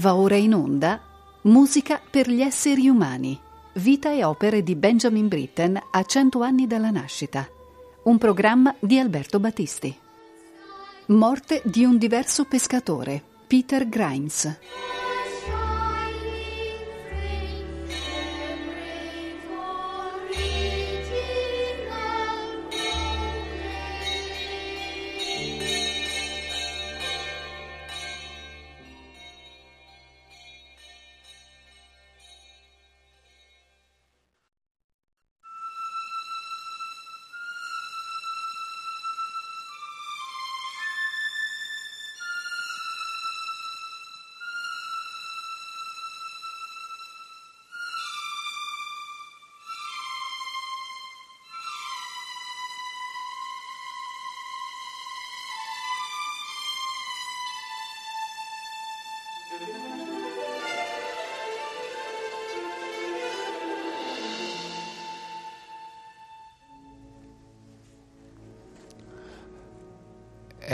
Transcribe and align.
Va 0.00 0.14
ora 0.14 0.36
in 0.36 0.54
onda 0.54 0.98
Musica 1.42 2.00
per 2.10 2.30
gli 2.30 2.40
esseri 2.40 2.88
umani. 2.88 3.38
Vita 3.74 4.10
e 4.10 4.24
opere 4.24 4.62
di 4.62 4.74
Benjamin 4.74 5.28
Britten 5.28 5.78
a 5.90 6.02
cento 6.04 6.40
anni 6.40 6.66
dalla 6.66 6.90
nascita. 6.90 7.46
Un 8.04 8.16
programma 8.16 8.74
di 8.78 8.98
Alberto 8.98 9.38
Battisti. 9.38 9.94
Morte 11.08 11.60
di 11.66 11.84
un 11.84 11.98
diverso 11.98 12.44
pescatore, 12.44 13.22
Peter 13.46 13.86
Grimes. 13.90 14.58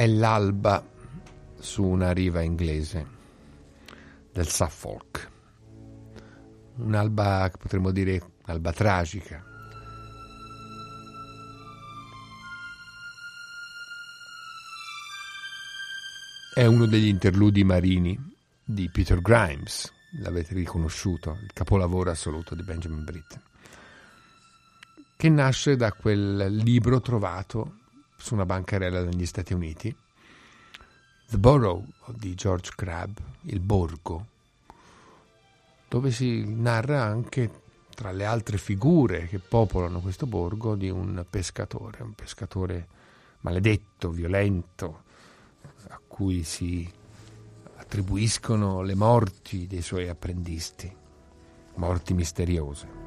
L'alba 0.06 0.84
su 1.58 1.82
una 1.82 2.12
riva 2.12 2.40
inglese 2.42 3.06
del 4.32 4.46
Suffolk. 4.46 5.30
Un'alba 6.76 7.48
che 7.50 7.58
potremmo 7.58 7.90
dire 7.90 8.22
alba 8.44 8.72
tragica. 8.72 9.44
È 16.54 16.64
uno 16.64 16.86
degli 16.86 17.08
interludi 17.08 17.64
marini 17.64 18.34
di 18.64 18.88
Peter 18.90 19.20
Grimes, 19.20 19.92
l'avete 20.20 20.54
riconosciuto, 20.54 21.38
il 21.42 21.52
capolavoro 21.52 22.10
assoluto 22.10 22.54
di 22.54 22.62
Benjamin 22.62 23.04
Britten, 23.04 23.42
che 25.16 25.28
nasce 25.28 25.76
da 25.76 25.92
quel 25.92 26.54
libro 26.54 27.00
trovato 27.00 27.84
su 28.16 28.34
una 28.34 28.46
bancarella 28.46 29.02
negli 29.02 29.26
Stati 29.26 29.52
Uniti, 29.52 29.94
The 31.28 31.38
Borough 31.38 31.84
di 32.08 32.34
George 32.34 32.72
Crabbe, 32.74 33.20
il 33.42 33.60
borgo, 33.60 34.26
dove 35.88 36.10
si 36.10 36.44
narra 36.46 37.02
anche 37.02 37.62
tra 37.94 38.12
le 38.12 38.24
altre 38.24 38.58
figure 38.58 39.26
che 39.26 39.38
popolano 39.38 40.00
questo 40.00 40.26
borgo 40.26 40.74
di 40.74 40.90
un 40.90 41.24
pescatore, 41.28 42.02
un 42.02 42.14
pescatore 42.14 42.88
maledetto, 43.40 44.10
violento, 44.10 45.02
a 45.88 46.00
cui 46.06 46.42
si 46.42 46.88
attribuiscono 47.76 48.82
le 48.82 48.94
morti 48.94 49.66
dei 49.66 49.82
suoi 49.82 50.08
apprendisti, 50.08 50.94
morti 51.76 52.14
misteriose. 52.14 53.05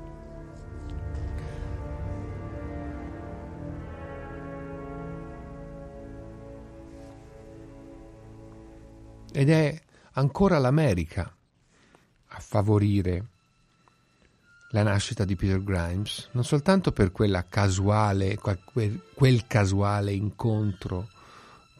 Ed 9.40 9.50
è 9.50 9.82
ancora 10.16 10.58
l'America 10.58 11.34
a 12.28 12.40
favorire 12.42 13.26
la 14.72 14.84
nascita 14.84 15.24
di 15.24 15.38
Peter 15.38 15.64
Grimes, 15.64 16.28
non 16.34 16.44
soltanto 16.44 16.92
per 16.92 17.14
casuale, 17.48 18.38
quel, 18.38 19.48
casuale 19.48 20.12
incontro 20.12 21.08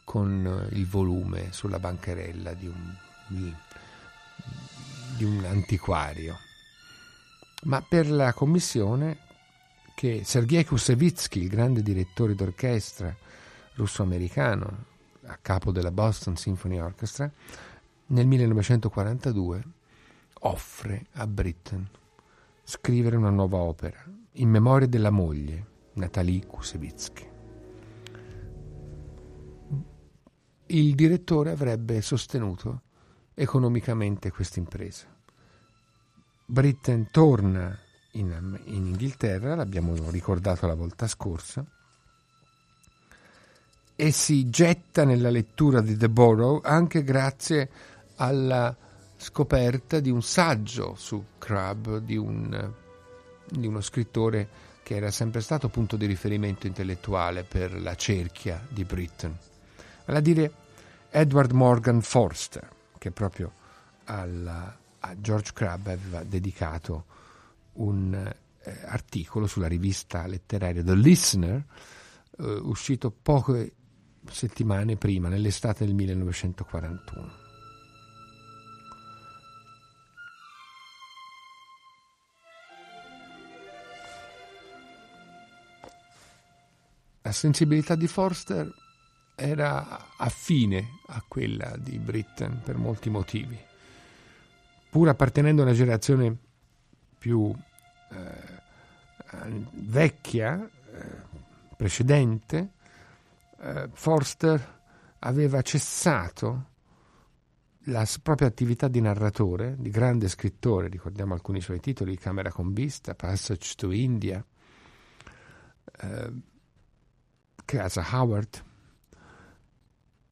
con 0.04 0.68
il 0.70 0.86
volume 0.86 1.52
sulla 1.52 1.78
bancarella 1.78 2.54
di 2.54 2.66
un, 2.66 2.96
di 5.18 5.24
un 5.24 5.44
antiquario, 5.44 6.38
ma 7.64 7.82
per 7.86 8.10
la 8.10 8.32
commissione 8.32 9.18
che 9.94 10.22
Sergei 10.24 10.64
Kusevitsky, 10.64 11.42
il 11.42 11.48
grande 11.50 11.82
direttore 11.82 12.34
d'orchestra 12.34 13.14
russo-americano, 13.74 14.89
a 15.24 15.38
capo 15.40 15.70
della 15.70 15.90
Boston 15.90 16.36
Symphony 16.36 16.78
Orchestra, 16.78 17.30
nel 18.06 18.26
1942 18.26 19.62
offre 20.40 21.06
a 21.12 21.26
Britten 21.26 21.88
scrivere 22.64 23.16
una 23.16 23.30
nuova 23.30 23.58
opera 23.58 24.02
in 24.34 24.48
memoria 24.48 24.86
della 24.86 25.10
moglie, 25.10 25.66
Natalie 25.94 26.46
Kusevitsky. 26.46 27.28
Il 30.66 30.94
direttore 30.94 31.50
avrebbe 31.50 32.00
sostenuto 32.00 32.82
economicamente 33.34 34.30
questa 34.30 34.60
impresa. 34.60 35.06
Britten 36.46 37.10
torna 37.10 37.76
in, 38.12 38.60
in 38.66 38.86
Inghilterra, 38.86 39.56
l'abbiamo 39.56 39.94
ricordato 40.10 40.66
la 40.66 40.74
volta 40.74 41.08
scorsa, 41.08 41.64
e 44.00 44.12
si 44.12 44.48
getta 44.48 45.04
nella 45.04 45.28
lettura 45.28 45.82
di 45.82 45.94
The 45.94 46.08
Borough 46.08 46.64
anche 46.64 47.04
grazie 47.04 47.68
alla 48.16 48.74
scoperta 49.14 50.00
di 50.00 50.08
un 50.08 50.22
saggio 50.22 50.94
su 50.96 51.22
Crabbe, 51.36 52.02
di, 52.02 52.16
un, 52.16 52.72
di 53.46 53.66
uno 53.66 53.82
scrittore 53.82 54.48
che 54.82 54.96
era 54.96 55.10
sempre 55.10 55.42
stato 55.42 55.68
punto 55.68 55.98
di 55.98 56.06
riferimento 56.06 56.66
intellettuale 56.66 57.42
per 57.42 57.78
la 57.78 57.94
cerchia 57.94 58.66
di 58.70 58.84
Britain, 58.84 59.36
vale 60.06 60.18
a 60.18 60.22
dire 60.22 60.52
Edward 61.10 61.50
Morgan 61.50 62.00
Forster, 62.00 62.70
che 62.96 63.10
proprio 63.10 63.52
alla, 64.04 64.78
a 65.00 65.20
George 65.20 65.50
Crabbe 65.52 65.92
aveva 65.92 66.24
dedicato 66.24 67.04
un 67.74 68.14
eh, 68.14 68.78
articolo 68.86 69.46
sulla 69.46 69.68
rivista 69.68 70.26
letteraria 70.26 70.82
The 70.82 70.94
Listener, 70.94 71.62
eh, 72.38 72.44
uscito 72.62 73.10
poche 73.10 73.74
settimane 74.28 74.96
prima, 74.96 75.28
nell'estate 75.28 75.84
del 75.84 75.94
1941. 75.94 77.48
La 87.22 87.32
sensibilità 87.32 87.94
di 87.94 88.08
Forster 88.08 88.68
era 89.36 90.16
affine 90.16 90.98
a 91.08 91.22
quella 91.26 91.76
di 91.76 91.98
Britten 91.98 92.60
per 92.62 92.76
molti 92.76 93.08
motivi. 93.08 93.58
Pur 94.90 95.08
appartenendo 95.08 95.62
a 95.62 95.66
una 95.66 95.74
generazione 95.74 96.36
più 97.16 97.54
eh, 98.10 98.58
vecchia, 99.72 100.68
eh, 100.92 101.06
precedente, 101.76 102.70
eh, 103.60 103.88
Forster 103.92 104.78
aveva 105.20 105.62
cessato 105.62 106.68
la 107.84 108.06
propria 108.22 108.48
attività 108.48 108.88
di 108.88 109.00
narratore, 109.00 109.76
di 109.78 109.90
grande 109.90 110.28
scrittore, 110.28 110.88
ricordiamo 110.88 111.34
alcuni 111.34 111.60
suoi 111.60 111.80
titoli, 111.80 112.16
Camera 112.16 112.50
con 112.50 112.72
vista, 112.72 113.14
Passage 113.14 113.74
to 113.76 113.90
India, 113.90 114.44
eh, 116.00 116.32
Casa 117.64 118.06
Howard, 118.12 118.64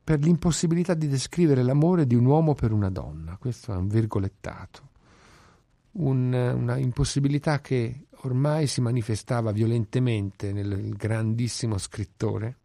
per 0.05 0.21
l'impossibilità 0.21 0.95
di 0.95 1.09
descrivere 1.09 1.63
l'amore 1.63 2.07
di 2.07 2.15
un 2.15 2.25
uomo 2.25 2.55
per 2.55 2.73
una 2.73 2.91
donna, 2.91 3.37
questo 3.39 3.73
è 3.73 3.77
un 3.77 3.89
virgolettato, 3.89 4.89
un, 5.93 6.33
una 6.33 6.77
impossibilità 6.77 7.61
che 7.61 8.07
ormai 8.23 8.67
si 8.67 8.81
manifestava 8.81 9.53
violentemente 9.53 10.53
nel 10.53 10.95
grandissimo 10.97 11.79
scrittore, 11.79 12.57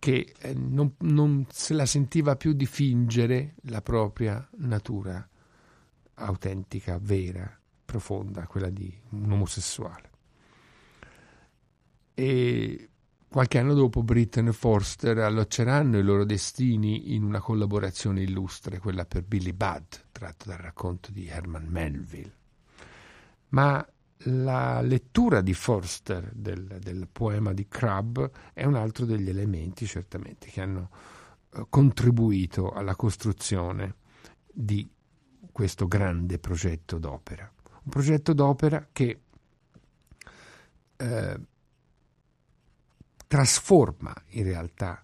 che 0.00 0.32
eh, 0.38 0.54
non, 0.54 0.94
non, 1.00 1.46
se 1.50 1.74
la 1.74 1.86
sentiva 1.86 2.34
più 2.34 2.54
di 2.54 2.66
fingere 2.66 3.54
la 3.64 3.82
propria 3.82 4.48
natura 4.56 5.28
autentica, 6.14 6.98
vera, 7.00 7.56
profonda, 7.84 8.46
quella 8.46 8.70
di 8.70 8.92
un 9.10 9.30
omosessuale. 9.30 10.10
E 12.14 12.88
qualche 13.28 13.58
anno 13.58 13.74
dopo 13.74 14.02
Britten 14.02 14.48
e 14.48 14.52
Forster 14.52 15.18
allocceranno 15.18 15.98
i 15.98 16.02
loro 16.02 16.24
destini 16.24 17.14
in 17.14 17.22
una 17.22 17.40
collaborazione 17.40 18.22
illustre, 18.22 18.78
quella 18.78 19.04
per 19.04 19.22
Billy 19.22 19.52
Budd, 19.52 19.92
tratto 20.12 20.48
dal 20.48 20.58
racconto 20.58 21.12
di 21.12 21.26
Herman 21.26 21.66
Melville. 21.66 22.34
Ma 23.48 23.86
la 24.24 24.80
lettura 24.82 25.40
di 25.40 25.54
Forster 25.54 26.30
del, 26.34 26.78
del 26.80 27.08
poema 27.10 27.52
di 27.52 27.66
Crabbe 27.66 28.30
è 28.52 28.64
un 28.64 28.74
altro 28.74 29.06
degli 29.06 29.28
elementi 29.28 29.86
certamente 29.86 30.48
che 30.48 30.60
hanno 30.60 30.90
eh, 31.52 31.64
contribuito 31.70 32.70
alla 32.70 32.96
costruzione 32.96 33.96
di 34.52 34.88
questo 35.52 35.86
grande 35.86 36.38
progetto 36.38 36.98
d'opera. 36.98 37.50
Un 37.82 37.90
progetto 37.90 38.34
d'opera 38.34 38.88
che 38.92 39.20
eh, 40.96 41.40
trasforma 43.26 44.14
in 44.30 44.44
realtà 44.44 45.02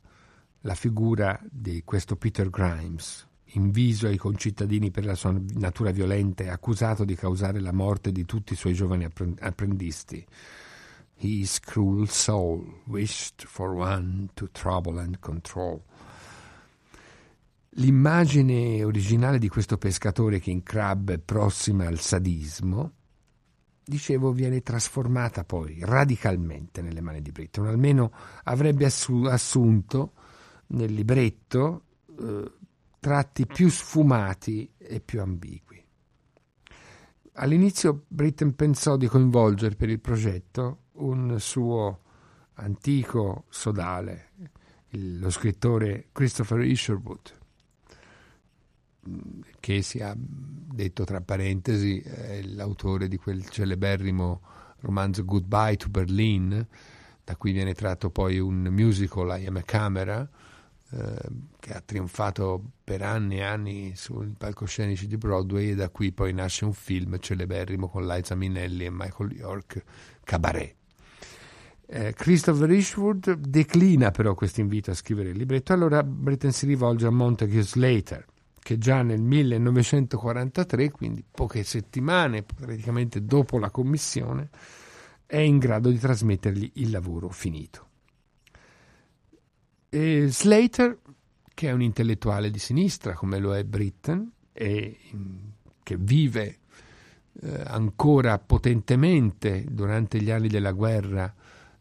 la 0.60 0.74
figura 0.74 1.40
di 1.48 1.82
questo 1.84 2.16
Peter 2.16 2.50
Grimes, 2.50 3.26
inviso 3.50 4.06
ai 4.06 4.16
concittadini 4.16 4.90
per 4.90 5.04
la 5.04 5.14
sua 5.14 5.34
natura 5.54 5.90
violenta 5.90 6.42
e 6.42 6.48
accusato 6.48 7.04
di 7.04 7.14
causare 7.14 7.60
la 7.60 7.72
morte 7.72 8.12
di 8.12 8.24
tutti 8.24 8.52
i 8.52 8.56
suoi 8.56 8.74
giovani 8.74 9.08
apprendisti. 9.38 10.24
His 11.18 11.60
cruel 11.60 12.08
soul 12.08 12.82
wished 12.86 13.46
for 13.46 13.70
one 13.70 14.28
to 14.34 14.50
trouble 14.50 15.00
and 15.00 15.18
control. 15.20 15.80
L'immagine 17.78 18.82
originale 18.82 19.38
di 19.38 19.48
questo 19.48 19.76
pescatore 19.76 20.40
che 20.40 20.50
in 20.50 20.62
Crab 20.62 21.10
è 21.10 21.18
prossima 21.18 21.86
al 21.86 22.00
sadismo, 22.00 22.92
dicevo, 23.84 24.32
viene 24.32 24.62
trasformata 24.62 25.44
poi 25.44 25.78
radicalmente 25.80 26.82
nelle 26.82 27.00
mani 27.00 27.22
di 27.22 27.32
Britton, 27.32 27.66
almeno 27.66 28.12
avrebbe 28.44 28.86
assunto 28.86 30.12
nel 30.68 30.92
libretto 30.92 31.84
eh, 32.18 32.50
tratti 33.06 33.46
più 33.46 33.68
sfumati 33.68 34.68
e 34.76 34.98
più 34.98 35.20
ambigui. 35.20 35.80
All'inizio 37.34 38.02
Britten 38.08 38.56
pensò 38.56 38.96
di 38.96 39.06
coinvolgere 39.06 39.76
per 39.76 39.90
il 39.90 40.00
progetto 40.00 40.86
un 40.94 41.38
suo 41.38 42.00
antico 42.54 43.44
sodale, 43.48 44.30
lo 44.88 45.30
scrittore 45.30 46.08
Christopher 46.10 46.62
Isherwood, 46.62 47.32
che 49.60 49.82
si 49.82 49.98
è 49.98 50.12
detto 50.16 51.04
tra 51.04 51.20
parentesi 51.20 52.00
è 52.00 52.42
l'autore 52.42 53.06
di 53.06 53.18
quel 53.18 53.48
celeberrimo 53.48 54.40
romanzo 54.80 55.24
Goodbye 55.24 55.76
to 55.76 55.90
Berlin, 55.90 56.66
da 57.22 57.36
cui 57.36 57.52
viene 57.52 57.74
tratto 57.74 58.10
poi 58.10 58.40
un 58.40 58.62
musical 58.62 59.40
I 59.40 59.46
Am 59.46 59.58
a 59.58 59.62
Camera, 59.62 60.28
che 60.88 61.72
ha 61.72 61.82
trionfato 61.84 62.62
per 62.84 63.02
anni 63.02 63.38
e 63.38 63.42
anni 63.42 63.92
sui 63.96 64.32
palcoscenici 64.38 65.08
di 65.08 65.16
Broadway 65.16 65.70
e 65.70 65.74
da 65.74 65.88
qui 65.88 66.12
poi 66.12 66.32
nasce 66.32 66.64
un 66.64 66.72
film 66.72 67.18
celeberrimo 67.18 67.88
con 67.88 68.06
Liza 68.06 68.36
Minnelli 68.36 68.84
e 68.84 68.90
Michael 68.90 69.32
York, 69.32 69.82
Cabaret. 70.22 70.74
Eh, 71.88 72.14
Christopher 72.14 72.70
Ishwood 72.70 73.32
declina 73.34 74.10
però 74.10 74.34
questo 74.34 74.60
invito 74.60 74.90
a 74.90 74.94
scrivere 74.94 75.30
il 75.30 75.36
libretto, 75.36 75.72
allora 75.72 76.02
Britten 76.02 76.52
si 76.52 76.66
rivolge 76.66 77.06
a 77.06 77.10
Montague 77.10 77.62
Slater, 77.62 78.24
che 78.58 78.78
già 78.78 79.02
nel 79.02 79.22
1943, 79.22 80.90
quindi 80.90 81.24
poche 81.28 81.62
settimane 81.62 82.42
praticamente 82.42 83.24
dopo 83.24 83.58
la 83.58 83.70
commissione, 83.70 84.50
è 85.26 85.38
in 85.38 85.58
grado 85.58 85.90
di 85.90 85.98
trasmettergli 85.98 86.72
il 86.74 86.90
lavoro 86.90 87.28
finito. 87.28 87.86
E 89.96 90.26
Slater, 90.28 90.98
che 91.54 91.68
è 91.70 91.72
un 91.72 91.80
intellettuale 91.80 92.50
di 92.50 92.58
sinistra 92.58 93.14
come 93.14 93.38
lo 93.38 93.56
è 93.56 93.64
Britten, 93.64 94.30
e 94.52 94.98
che 95.82 95.96
vive 95.98 96.58
eh, 97.40 97.62
ancora 97.64 98.38
potentemente 98.38 99.64
durante 99.66 100.20
gli 100.20 100.30
anni 100.30 100.48
della 100.48 100.72
guerra 100.72 101.34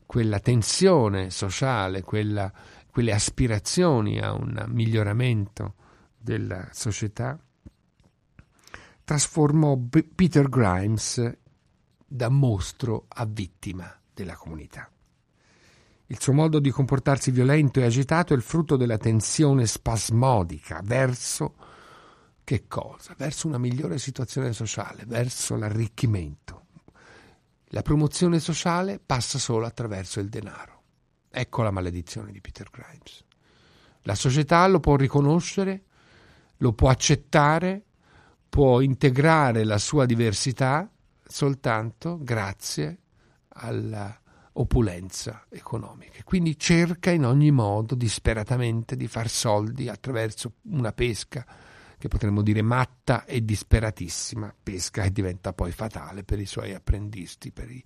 quella 0.06 0.40
tensione 0.40 1.30
sociale, 1.30 2.04
quella, 2.04 2.50
quelle 2.90 3.12
aspirazioni 3.12 4.18
a 4.22 4.32
un 4.32 4.64
miglioramento 4.70 5.74
della 6.18 6.70
società, 6.72 7.38
trasformò 9.04 9.78
Peter 10.16 10.48
Grimes 10.48 11.38
da 12.08 12.30
mostro 12.30 13.08
a 13.10 13.26
vittima 13.26 13.94
della 14.14 14.36
comunità. 14.36 14.90
Il 16.08 16.20
suo 16.20 16.34
modo 16.34 16.60
di 16.60 16.70
comportarsi 16.70 17.32
violento 17.32 17.80
e 17.80 17.86
agitato 17.86 18.34
è 18.34 18.36
il 18.36 18.42
frutto 18.42 18.78
della 18.78 18.98
tensione 18.98 19.66
spasmodica 19.66 20.82
verso 20.84 21.56
che 22.44 22.68
cosa? 22.68 23.16
Verso 23.18 23.48
una 23.48 23.58
migliore 23.58 23.98
situazione 23.98 24.54
sociale, 24.54 25.04
verso 25.08 25.56
l'arricchimento. 25.56 26.66
La 27.70 27.82
promozione 27.82 28.40
sociale 28.40 29.00
passa 29.04 29.40
solo 29.40 29.66
attraverso 29.66 30.20
il 30.20 30.30
denaro. 30.30 30.84
Ecco 31.32 31.64
la 31.64 31.72
maledizione 31.72 32.32
di 32.32 32.40
Peter 32.40 32.70
Grimes. 32.70 33.24
La 34.04 34.16
società 34.16 34.68
lo 34.68 34.80
può 34.80 34.96
riconoscere 34.96 35.86
lo 36.58 36.74
può 36.74 36.90
accettare, 36.90 37.84
può 38.48 38.82
integrare 38.82 39.64
la 39.64 39.78
sua 39.78 40.06
diversità 40.06 40.90
soltanto 41.28 42.20
grazie 42.22 43.00
all'opulenza 44.56 45.46
economica. 45.50 46.24
Quindi 46.24 46.58
cerca 46.58 47.12
in 47.12 47.26
ogni 47.26 47.52
modo 47.52 47.94
disperatamente 47.94 48.96
di 48.96 49.08
far 49.08 49.30
soldi 49.30 49.90
attraverso 49.90 50.54
una 50.64 50.94
pesca 50.94 51.46
che 51.98 52.08
potremmo 52.08 52.42
dire 52.42 52.62
matta 52.62 53.26
e 53.26 53.44
disperatissima, 53.44 54.54
pesca 54.64 55.04
che 55.04 55.12
diventa 55.12 55.54
poi 55.54 55.72
fatale 55.72 56.24
per 56.24 56.40
i 56.40 56.46
suoi 56.46 56.74
apprendisti, 56.74 57.52
per 57.52 57.70
i, 57.70 57.84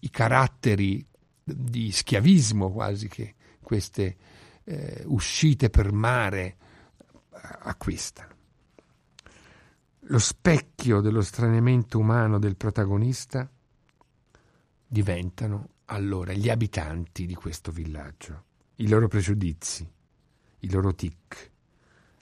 i 0.00 0.10
caratteri 0.10 1.04
di 1.42 1.92
schiavismo 1.92 2.70
quasi 2.70 3.08
che 3.08 3.34
queste 3.60 4.16
eh, 4.64 5.02
uscite 5.06 5.70
per 5.70 5.92
mare 5.92 6.56
acquistano. 7.30 8.32
Lo 10.08 10.18
specchio 10.18 11.00
dello 11.00 11.22
straniamento 11.22 11.98
umano 11.98 12.38
del 12.38 12.56
protagonista 12.56 13.48
diventano 14.86 15.68
allora 15.94 16.32
gli 16.32 16.50
abitanti 16.50 17.24
di 17.24 17.34
questo 17.34 17.70
villaggio, 17.70 18.44
i 18.76 18.88
loro 18.88 19.06
pregiudizi, 19.06 19.88
i 20.58 20.70
loro 20.70 20.94
tic, 20.94 21.50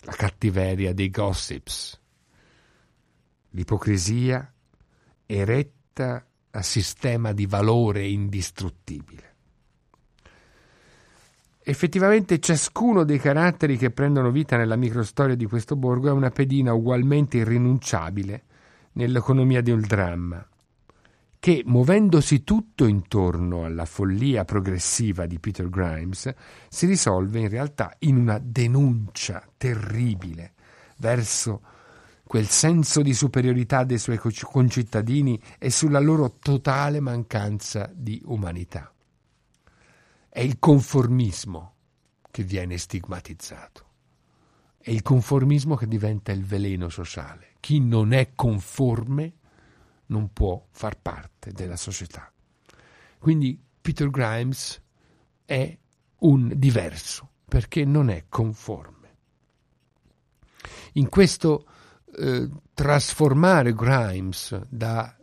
la 0.00 0.12
cattiveria 0.12 0.92
dei 0.92 1.10
gossips, 1.10 1.98
l'ipocrisia 3.50 4.52
eretta 5.24 6.26
a 6.50 6.62
sistema 6.62 7.32
di 7.32 7.46
valore 7.46 8.06
indistruttibile. 8.06 9.30
Effettivamente 11.64 12.40
ciascuno 12.40 13.04
dei 13.04 13.18
caratteri 13.18 13.78
che 13.78 13.90
prendono 13.90 14.30
vita 14.30 14.56
nella 14.56 14.76
microstoria 14.76 15.36
di 15.36 15.46
questo 15.46 15.76
borgo 15.76 16.08
è 16.08 16.12
una 16.12 16.30
pedina 16.30 16.74
ugualmente 16.74 17.38
irrinunciabile 17.38 18.42
nell'economia 18.92 19.62
di 19.62 19.70
un 19.70 19.80
dramma, 19.80 20.46
che, 21.42 21.64
muovendosi 21.66 22.44
tutto 22.44 22.86
intorno 22.86 23.64
alla 23.64 23.84
follia 23.84 24.44
progressiva 24.44 25.26
di 25.26 25.40
Peter 25.40 25.68
Grimes, 25.68 26.32
si 26.68 26.86
risolve 26.86 27.40
in 27.40 27.48
realtà 27.48 27.96
in 27.98 28.16
una 28.16 28.38
denuncia 28.38 29.44
terribile 29.56 30.52
verso 30.98 31.60
quel 32.22 32.46
senso 32.46 33.02
di 33.02 33.12
superiorità 33.12 33.82
dei 33.82 33.98
suoi 33.98 34.18
concittadini 34.18 35.36
e 35.58 35.70
sulla 35.70 35.98
loro 35.98 36.36
totale 36.38 37.00
mancanza 37.00 37.90
di 37.92 38.22
umanità. 38.26 38.94
È 40.28 40.38
il 40.38 40.60
conformismo 40.60 41.74
che 42.30 42.44
viene 42.44 42.78
stigmatizzato. 42.78 43.86
È 44.78 44.90
il 44.90 45.02
conformismo 45.02 45.74
che 45.74 45.88
diventa 45.88 46.30
il 46.30 46.44
veleno 46.44 46.88
sociale. 46.88 47.54
Chi 47.58 47.80
non 47.80 48.12
è 48.12 48.30
conforme 48.36 49.38
non 50.12 50.32
può 50.32 50.64
far 50.70 50.98
parte 51.00 51.52
della 51.52 51.76
società. 51.76 52.30
Quindi 53.18 53.60
Peter 53.80 54.10
Grimes 54.10 54.80
è 55.44 55.76
un 56.18 56.52
diverso 56.54 57.30
perché 57.48 57.84
non 57.84 58.10
è 58.10 58.26
conforme. 58.28 59.16
In 60.92 61.08
questo 61.08 61.66
eh, 62.16 62.48
trasformare 62.74 63.74
Grimes 63.74 64.60
da 64.68 65.16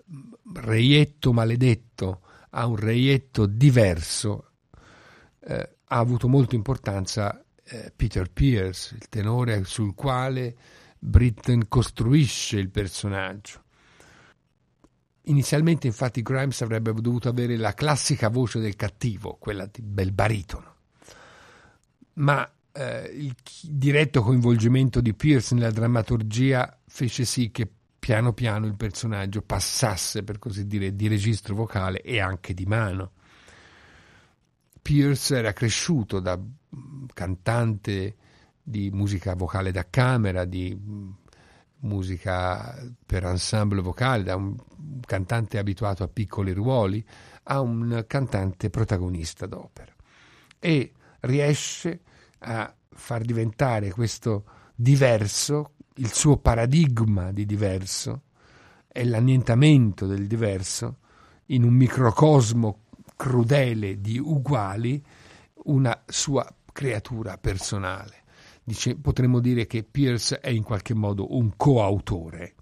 reietto 0.54 1.32
maledetto 1.32 2.22
a 2.52 2.66
un 2.66 2.76
reietto 2.76 3.46
diverso 3.46 4.52
eh, 5.42 5.76
ha 5.86 5.98
avuto 5.98 6.28
molta 6.28 6.56
importanza 6.56 7.44
eh, 7.64 7.94
Peter 7.96 8.30
Pierce, 8.32 8.96
il 8.96 9.08
tenore 9.10 9.64
sul 9.64 9.94
quale 9.94 10.56
Britten 10.98 11.68
costruisce 11.68 12.58
il 12.58 12.70
personaggio. 12.70 13.64
Inizialmente 15.30 15.88
infatti 15.88 16.22
Grimes 16.22 16.62
avrebbe 16.62 16.94
dovuto 16.94 17.30
avere 17.30 17.56
la 17.56 17.74
classica 17.74 18.30
voce 18.30 18.60
del 18.60 18.76
cattivo, 18.76 19.38
quella 19.40 19.66
di 19.66 19.82
bel 19.82 20.12
baritono, 20.12 20.76
ma 22.14 22.50
eh, 22.72 23.10
il 23.14 23.36
diretto 23.62 24.22
coinvolgimento 24.22 25.02
di 25.02 25.14
Pierce 25.14 25.56
nella 25.56 25.72
drammaturgia 25.72 26.78
fece 26.88 27.26
sì 27.26 27.52
che 27.52 27.70
piano 28.00 28.34
piano 28.34 28.66
il 28.66 28.76
personaggio 28.76 29.42
passasse, 29.42 30.24
per 30.24 30.40
così 30.40 30.66
dire, 30.66 30.96
di 30.96 31.08
registro 31.08 31.54
vocale 31.54 32.02
e 32.02 32.20
anche 32.20 32.54
di 32.54 32.66
mano. 32.66 33.12
Pierce 34.82 35.38
era 35.38 35.54
cresciuto 35.54 36.20
da 36.20 36.40
cantante 37.14 38.16
di 38.64 38.90
musica 38.92 39.36
vocale 39.36 39.72
da 39.72 39.86
camera, 39.90 40.46
di 40.46 40.76
musica 41.82 42.76
per 43.06 43.26
ensemble 43.26 43.82
vocale, 43.82 44.24
da 44.24 44.36
un 44.36 44.56
cantante 45.06 45.58
abituato 45.58 46.04
a 46.04 46.08
piccoli 46.08 46.52
ruoli 46.52 47.06
a 47.44 47.62
un 47.62 48.04
cantante 48.08 48.70
protagonista 48.70 49.46
d'opera. 49.46 49.94
E 50.60 50.92
riesce 51.22 52.02
a 52.40 52.74
far 52.90 53.22
diventare 53.24 53.92
questo 53.92 54.46
diverso, 54.76 55.74
il 55.96 56.14
suo 56.14 56.38
paradigma 56.38 57.32
di 57.32 57.46
diverso, 57.46 58.24
e 58.88 59.06
l'annientamento 59.06 60.06
del 60.06 60.28
diverso, 60.28 60.98
in 61.48 61.64
un 61.64 61.74
microcosmo 61.74 62.82
crudele 63.16 64.00
di 64.00 64.18
uguali, 64.18 65.04
una 65.66 66.04
sua 66.06 66.48
creatura 66.72 67.38
personale. 67.38 68.24
Dice, 68.70 68.96
potremmo 68.98 69.40
dire 69.40 69.66
che 69.66 69.82
Pierce 69.82 70.40
è 70.40 70.50
in 70.50 70.62
qualche 70.62 70.94
modo 70.94 71.36
un 71.36 71.54
coautore 71.58 72.54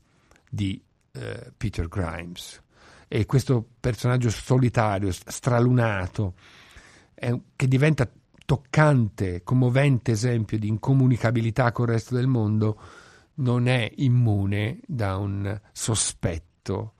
di 0.50 0.82
eh, 1.12 1.52
Peter 1.58 1.90
Grimes. 1.90 2.64
E 3.10 3.26
questo 3.26 3.68
personaggio 3.78 4.30
solitario, 4.30 5.12
stralunato, 5.12 6.36
è, 7.14 7.38
che 7.54 7.68
diventa 7.68 8.10
toccante, 8.46 9.44
commovente 9.44 10.12
esempio 10.12 10.58
di 10.58 10.70
incomunicabilità 10.70 11.74
col 11.74 11.88
resto 11.88 12.16
del 12.16 12.28
mondo, 12.28 12.80
non 13.36 13.68
è 13.68 13.92
immune 13.98 14.80
da 14.88 15.18
un 15.18 15.60
sospetto 15.74 16.94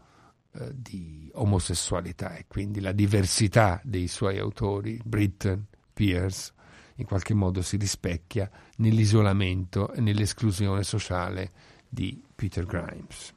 eh, 0.52 0.70
di 0.76 1.32
omosessualità 1.36 2.36
e 2.36 2.44
quindi 2.46 2.82
la 2.82 2.92
diversità 2.92 3.80
dei 3.86 4.10
suoi 4.10 4.38
autori, 4.38 5.00
Britton, 5.02 5.66
Pierce, 5.94 6.52
in 6.98 7.06
qualche 7.06 7.34
modo 7.34 7.62
si 7.62 7.78
rispecchia 7.78 8.50
nell'isolamento 8.78 9.92
e 9.94 10.02
nell'esclusione 10.02 10.84
sociale 10.84 11.52
di 11.88 12.22
Peter 12.36 12.66
Grimes. 12.66 13.34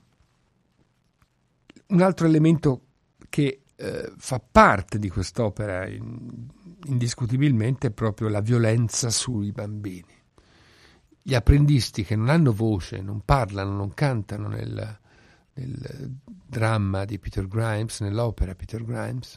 Un 1.88 2.02
altro 2.02 2.26
elemento 2.26 2.82
che 3.28 3.62
eh, 3.76 4.12
fa 4.16 4.40
parte 4.40 4.98
di 4.98 5.08
quest'opera 5.08 5.86
in, 5.86 6.46
indiscutibilmente 6.84 7.88
è 7.88 7.90
proprio 7.90 8.28
la 8.28 8.40
violenza 8.40 9.10
sui 9.10 9.52
bambini. 9.52 10.18
Gli 11.22 11.34
apprendisti 11.34 12.02
che 12.02 12.16
non 12.16 12.28
hanno 12.28 12.52
voce, 12.52 13.02
non 13.02 13.22
parlano, 13.24 13.72
non 13.72 13.92
cantano 13.92 14.48
nel, 14.48 14.98
nel 15.54 16.16
dramma 16.22 17.04
di 17.04 17.18
Peter 17.18 17.46
Grimes, 17.46 18.00
nell'opera 18.00 18.54
Peter 18.54 18.82
Grimes, 18.84 19.36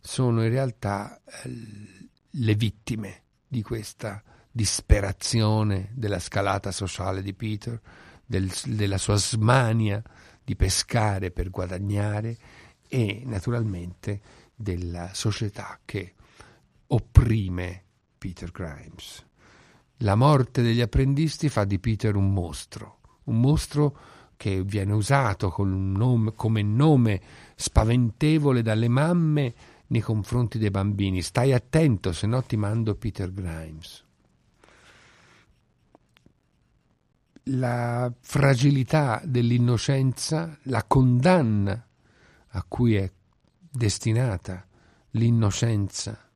sono 0.00 0.42
in 0.42 0.50
realtà 0.50 1.20
eh, 1.42 2.08
le 2.30 2.54
vittime 2.54 3.22
di 3.48 3.62
questa 3.62 4.22
disperazione 4.50 5.90
della 5.94 6.18
scalata 6.18 6.70
sociale 6.70 7.22
di 7.22 7.34
Peter, 7.34 7.80
del, 8.24 8.50
della 8.66 8.98
sua 8.98 9.16
smania 9.16 10.02
di 10.44 10.54
pescare 10.54 11.30
per 11.30 11.50
guadagnare 11.50 12.36
e 12.88 13.22
naturalmente 13.24 14.20
della 14.54 15.10
società 15.14 15.78
che 15.84 16.14
opprime 16.88 17.82
Peter 18.18 18.50
Grimes. 18.50 19.24
La 19.98 20.14
morte 20.14 20.62
degli 20.62 20.80
apprendisti 20.80 21.48
fa 21.48 21.64
di 21.64 21.78
Peter 21.78 22.14
un 22.14 22.32
mostro, 22.32 23.00
un 23.24 23.40
mostro 23.40 23.98
che 24.36 24.62
viene 24.62 24.92
usato 24.92 25.52
nome, 25.58 26.32
come 26.34 26.62
nome 26.62 27.20
spaventevole 27.56 28.62
dalle 28.62 28.88
mamme 28.88 29.54
nei 29.88 30.00
confronti 30.00 30.58
dei 30.58 30.70
bambini. 30.70 31.22
Stai 31.22 31.52
attento, 31.52 32.12
se 32.12 32.26
no 32.26 32.42
ti 32.42 32.56
mando 32.56 32.94
Peter 32.94 33.32
Grimes. 33.32 34.04
La 37.50 38.12
fragilità 38.20 39.22
dell'innocenza, 39.24 40.58
la 40.64 40.84
condanna 40.84 41.86
a 42.48 42.64
cui 42.66 42.94
è 42.94 43.10
destinata 43.70 44.66
l'innocenza 45.12 46.28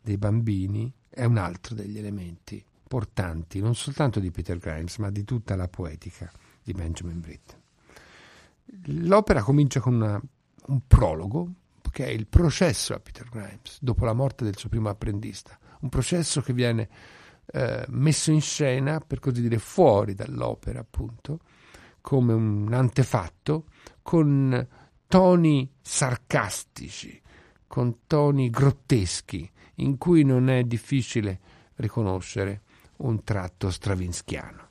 dei 0.00 0.16
bambini 0.16 0.92
è 1.08 1.24
un 1.24 1.38
altro 1.38 1.74
degli 1.74 1.98
elementi 1.98 2.64
portanti, 2.86 3.60
non 3.60 3.74
soltanto 3.74 4.20
di 4.20 4.30
Peter 4.30 4.58
Grimes, 4.58 4.98
ma 4.98 5.10
di 5.10 5.24
tutta 5.24 5.56
la 5.56 5.66
poetica 5.66 6.30
di 6.62 6.72
Benjamin 6.72 7.20
Britten. 7.20 7.60
L'opera 9.06 9.42
comincia 9.42 9.80
con 9.80 9.94
una, 9.94 10.20
un 10.66 10.80
prologo 10.86 11.50
che 11.94 12.06
è 12.06 12.10
il 12.10 12.26
processo 12.26 12.92
a 12.92 12.98
Peter 12.98 13.28
Grimes 13.28 13.78
dopo 13.80 14.04
la 14.04 14.14
morte 14.14 14.42
del 14.42 14.56
suo 14.56 14.68
primo 14.68 14.88
apprendista, 14.88 15.56
un 15.82 15.88
processo 15.88 16.40
che 16.40 16.52
viene 16.52 16.88
eh, 17.46 17.84
messo 17.86 18.32
in 18.32 18.40
scena, 18.40 18.98
per 18.98 19.20
così 19.20 19.40
dire, 19.40 19.58
fuori 19.58 20.12
dall'opera, 20.12 20.80
appunto, 20.80 21.38
come 22.00 22.32
un 22.32 22.72
antefatto, 22.72 23.66
con 24.02 24.66
toni 25.06 25.72
sarcastici, 25.80 27.22
con 27.68 27.98
toni 28.08 28.50
grotteschi, 28.50 29.48
in 29.76 29.96
cui 29.96 30.24
non 30.24 30.50
è 30.50 30.64
difficile 30.64 31.38
riconoscere 31.76 32.62
un 32.96 33.22
tratto 33.22 33.70
stravinskiano. 33.70 34.68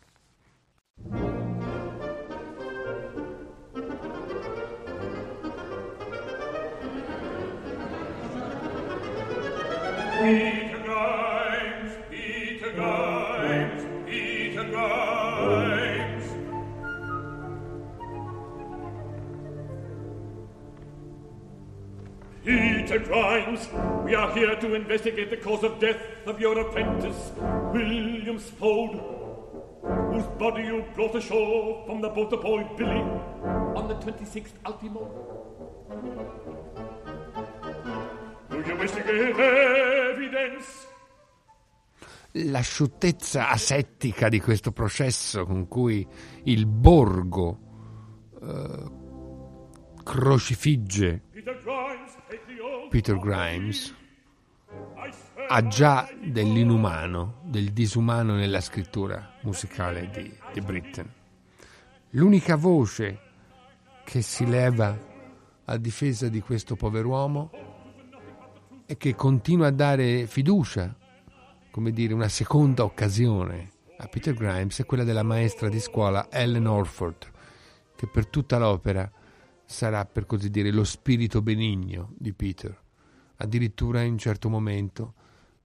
Grimes, 23.13 23.67
we 24.05 24.15
are 24.15 24.33
here 24.33 24.55
to 24.55 24.73
investigate 24.73 25.29
the 25.29 25.37
cause 25.37 25.63
of 25.63 25.79
death 25.79 26.01
of 26.25 26.39
your 26.39 26.57
apprentice, 26.57 27.31
William 27.73 28.39
Spode, 28.39 28.99
whose 29.83 30.25
body 30.39 30.63
you 30.63 30.85
brought 30.95 31.15
ashore 31.15 31.85
from 31.85 32.01
the 32.01 32.09
boat 32.09 32.31
of 32.31 32.41
boy 32.41 32.63
Billy 32.77 33.01
on 33.75 33.87
the 33.87 33.95
26th 33.95 34.53
Ultimo. 34.65 36.42
L'asciuttezza 42.31 43.49
asettica 43.49 44.29
di 44.29 44.39
questo 44.39 44.71
processo 44.71 45.45
con 45.45 45.67
cui 45.67 46.07
il 46.45 46.65
borgo 46.65 47.59
eh, 48.41 49.01
crocifigge 50.03 51.21
Peter 52.89 53.17
Grimes 53.17 53.95
ha 55.47 55.67
già 55.67 56.09
dell'inumano, 56.23 57.41
del 57.43 57.71
disumano 57.71 58.35
nella 58.35 58.61
scrittura 58.61 59.37
musicale 59.41 60.09
di, 60.09 60.31
di 60.53 60.61
Britten. 60.61 61.11
L'unica 62.11 62.55
voce 62.55 63.19
che 64.03 64.21
si 64.21 64.47
leva 64.47 64.97
a 65.65 65.77
difesa 65.77 66.27
di 66.29 66.41
questo 66.41 66.75
pover'uomo 66.75 67.72
e 68.85 68.97
che 68.97 69.15
continua 69.15 69.67
a 69.67 69.71
dare 69.71 70.27
fiducia, 70.27 70.95
come 71.71 71.91
dire, 71.91 72.13
una 72.13 72.29
seconda 72.29 72.83
occasione 72.83 73.71
a 73.97 74.07
Peter 74.07 74.33
Grimes 74.33 74.79
è 74.79 74.85
quella 74.85 75.03
della 75.03 75.23
maestra 75.23 75.69
di 75.69 75.79
scuola 75.79 76.27
Ellen 76.29 76.67
Orford, 76.67 77.31
che 77.95 78.07
per 78.07 78.27
tutta 78.27 78.57
l'opera 78.57 79.09
sarà, 79.65 80.05
per 80.05 80.25
così 80.25 80.49
dire, 80.49 80.71
lo 80.71 80.83
spirito 80.83 81.41
benigno 81.41 82.13
di 82.17 82.33
Peter. 82.33 82.77
Addirittura 83.37 84.01
in 84.01 84.13
un 84.13 84.17
certo 84.17 84.49
momento 84.49 85.13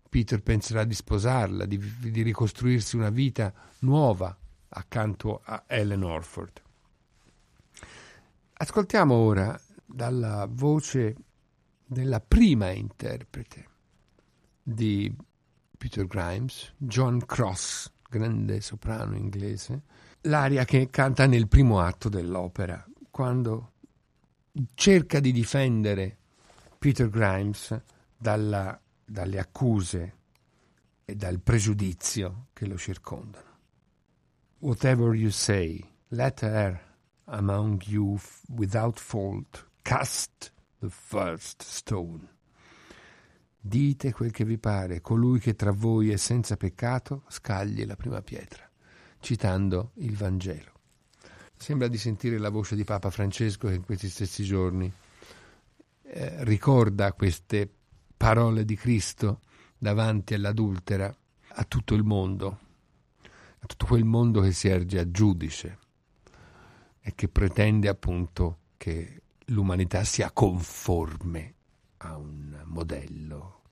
Peter 0.09 0.41
penserà 0.43 0.85
di 0.85 0.95
sposarla, 0.95 1.67
di, 1.67 1.79
di 1.99 2.23
ricostruirsi 2.23 2.97
una 2.97 3.11
vita 3.11 3.53
nuova 3.81 4.37
accanto 4.69 5.41
a 5.45 5.65
Ellen 5.67 6.03
Orford. 6.03 6.63
Ascoltiamo 8.53 9.15
ora 9.15 9.59
dalla 9.85 10.47
voce 10.49 11.17
della 11.89 12.21
prima 12.21 12.71
interprete 12.71 13.67
di 14.63 15.15
Peter 15.79 16.07
Grimes, 16.07 16.75
John 16.77 17.25
Cross, 17.25 17.91
grande 18.11 18.61
soprano 18.61 19.17
inglese, 19.17 19.83
l'aria 20.23 20.67
che 20.67 20.91
canta 20.91 21.27
nel 21.27 21.49
primo 21.49 21.81
atto 21.81 22.11
dell'opera, 22.11 22.85
quando 23.11 23.73
cerca 24.75 25.19
di 25.19 25.33
difendere 25.33 26.19
Peter 26.79 27.09
Grimes 27.09 27.81
dalla, 28.17 28.79
dalle 29.03 29.39
accuse 29.39 30.17
e 31.07 31.15
dal 31.17 31.41
pregiudizio 31.41 32.49
che 32.53 32.67
lo 32.67 32.77
circondano. 32.77 33.47
Whatever 34.59 35.15
you 35.15 35.31
say, 35.31 35.83
let 36.09 36.43
her 36.43 36.79
among 37.27 37.83
you 37.87 38.19
without 38.49 38.99
fault 38.99 39.67
cast 39.83 40.53
the 40.81 40.89
first 40.89 41.63
stone. 41.63 42.37
Dite 43.61 44.13
quel 44.13 44.31
che 44.31 44.45
vi 44.45 44.59
pare, 44.59 45.01
colui 45.01 45.41
che 45.41 45.55
tra 45.55 45.73
voi 45.73 46.11
è 46.11 46.17
senza 46.17 46.57
peccato 46.57 47.25
scagli 47.29 47.85
la 47.85 47.97
prima 47.97 48.23
pietra, 48.23 48.69
citando 49.21 49.93
il 49.97 50.17
Vangelo. 50.17 50.73
Sembra 51.57 51.89
di 51.89 51.99
sentire 51.99 52.39
la 52.39 52.51
voce 52.51 52.77
di 52.77 52.85
Papa 52.85 53.11
Francesco 53.11 53.67
che 53.67 53.75
in 53.75 53.85
questi 53.85 54.09
stessi 54.09 54.45
giorni 54.45 54.91
eh, 56.03 56.45
ricorda 56.45 57.13
queste 57.13 57.69
parole 58.17 58.65
di 58.65 58.77
Cristo 58.77 59.41
davanti 59.77 60.35
all'adultera 60.35 61.15
a 61.51 61.65
tutto 61.65 61.95
il 61.95 62.05
mondo, 62.05 62.59
a 63.59 63.67
tutto 63.67 63.87
quel 63.87 64.05
mondo 64.05 64.41
che 64.41 64.53
si 64.53 64.69
erge 64.69 65.01
a 65.01 65.11
giudice 65.11 65.79
e 67.01 67.15
che 67.15 67.29
pretende 67.29 67.89
appunto 67.89 68.59
che 68.77 69.23
l'umanità 69.49 70.05
sia 70.05 70.31
conforme 70.33 71.55
a 71.99 72.17
un 72.17 72.63
modello. 72.65 73.63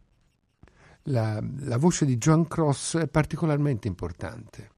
La, 1.04 1.42
la 1.58 1.76
voce 1.76 2.04
di 2.04 2.16
John 2.16 2.48
Cross 2.48 2.98
è 2.98 3.08
particolarmente 3.08 3.86
importante 3.86 4.70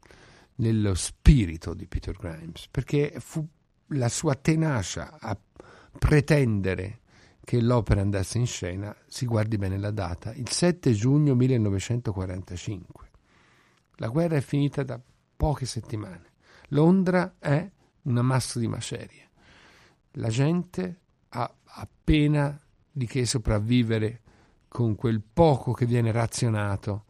nello 0.57 0.95
spirito 0.95 1.75
di 1.75 1.87
Peter 1.87 2.17
Grimes, 2.17 2.69
perché 2.71 3.15
fu 3.19 3.47
la 3.93 4.09
sua 4.09 4.35
tenacia 4.35 5.19
a 5.19 5.39
pretendere 5.99 7.01
che 7.49 7.61
l'opera 7.63 8.03
andasse 8.03 8.37
in 8.37 8.47
scena, 8.47 8.95
si 9.07 9.25
guardi 9.25 9.57
bene 9.57 9.79
la 9.79 9.91
data, 9.91 10.35
il 10.35 10.51
7 10.51 10.93
giugno 10.93 11.35
1945. 11.35 13.09
La 13.97 14.09
guerra 14.09 14.37
è 14.37 14.43
finita 14.43 14.83
da 14.83 15.01
poche 15.35 15.65
settimane. 15.65 16.33
Londra 16.69 17.37
è 17.39 17.67
una 18.03 18.23
massa 18.23 18.59
di 18.59 18.69
macerie. 18.69 19.28
La 20.19 20.31
gente 20.31 21.01
ha 21.29 21.55
appena 21.65 22.61
di 22.91 23.07
che 23.07 23.25
sopravvivere 23.25 24.23
con 24.67 24.97
quel 24.97 25.23
poco 25.23 25.73
che 25.73 25.87
viene 25.87 26.11
razionato 26.11 27.05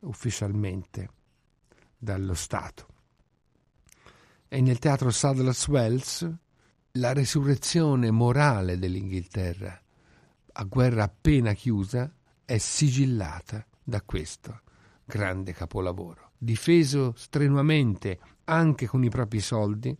ufficialmente 0.00 1.10
dallo 1.98 2.32
Stato. 2.32 2.86
E 4.48 4.60
nel 4.62 4.78
teatro 4.78 5.10
Sadler's 5.10 5.68
Wells 5.68 6.30
la 6.92 7.12
resurrezione 7.12 8.10
morale 8.10 8.78
dell'Inghilterra 8.78 9.78
a 10.52 10.64
guerra 10.64 11.02
appena 11.02 11.52
chiusa 11.52 12.10
è 12.46 12.56
sigillata 12.56 13.66
da 13.82 14.00
questo 14.00 14.62
grande 15.04 15.52
capolavoro, 15.52 16.30
difeso 16.38 17.12
strenuamente 17.14 18.18
anche 18.44 18.86
con 18.86 19.04
i 19.04 19.10
propri 19.10 19.40
soldi 19.40 19.94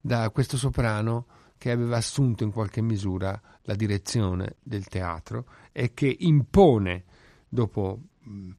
da 0.00 0.28
questo 0.30 0.56
soprano 0.56 1.26
che 1.56 1.70
aveva 1.70 1.96
assunto 1.96 2.44
in 2.44 2.52
qualche 2.52 2.82
misura 2.82 3.40
la 3.62 3.74
direzione 3.74 4.56
del 4.62 4.86
teatro 4.86 5.46
e 5.72 5.94
che 5.94 6.14
impone, 6.20 7.04
dopo 7.48 8.00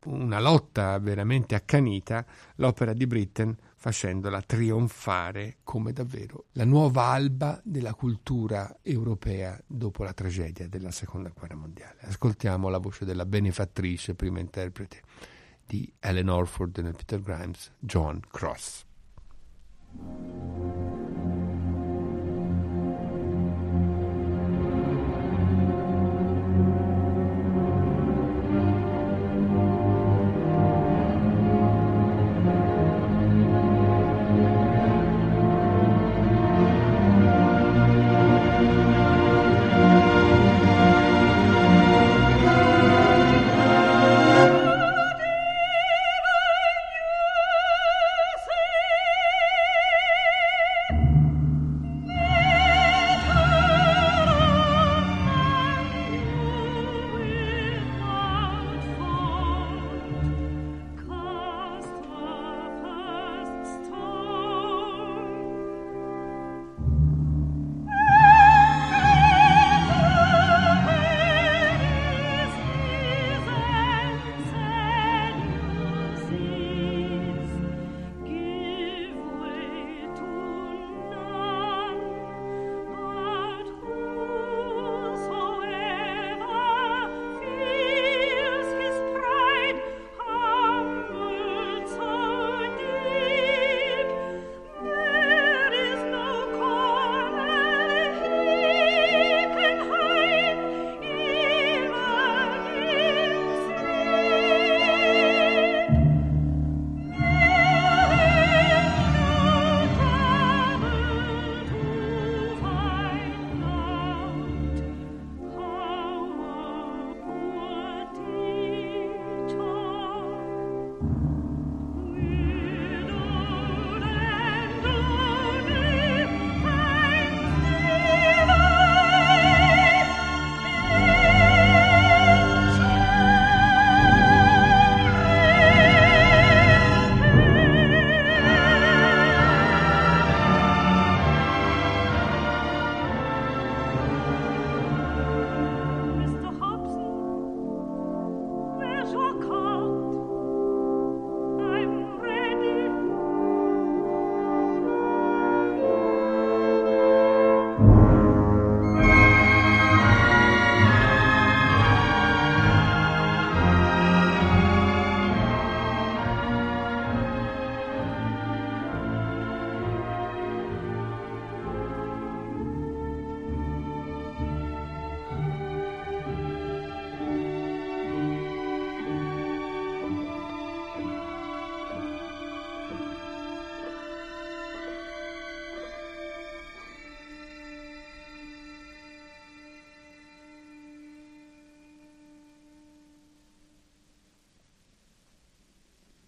una 0.06 0.39
lotta 0.39 0.98
veramente 1.00 1.56
accanita, 1.56 2.26
l'opera 2.56 2.93
di 2.93 3.08
Britten 3.08 3.56
facendola 3.76 4.41
trionfare 4.41 5.58
come 5.63 5.91
davvero 5.91 6.46
la 6.54 6.65
nuova 6.65 7.06
alba 7.06 7.60
della 7.63 7.93
cultura 7.93 8.78
europea 8.82 9.60
dopo 9.65 10.04
la 10.04 10.13
tragedia 10.13 10.67
della 10.67 10.91
seconda 10.91 11.32
guerra 11.36 11.56
mondiale. 11.56 12.00
Ascoltiamo 12.02 12.70
la 12.70 12.80
voce 12.80 13.06
della 13.06 13.26
benefattrice, 13.26 14.15
prima 14.15 14.39
interprete 14.39 15.02
di 15.65 15.91
Ellen 16.00 16.30
Orford 16.30 16.78
nel 16.80 16.96
Peter 16.96 17.22
Grimes, 17.22 17.72
John 17.80 18.20
Cross. 18.30 18.86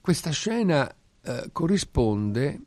Questa 0.08 0.32
scena 0.32 0.90
eh, 1.22 1.50
corrisponde 1.52 2.62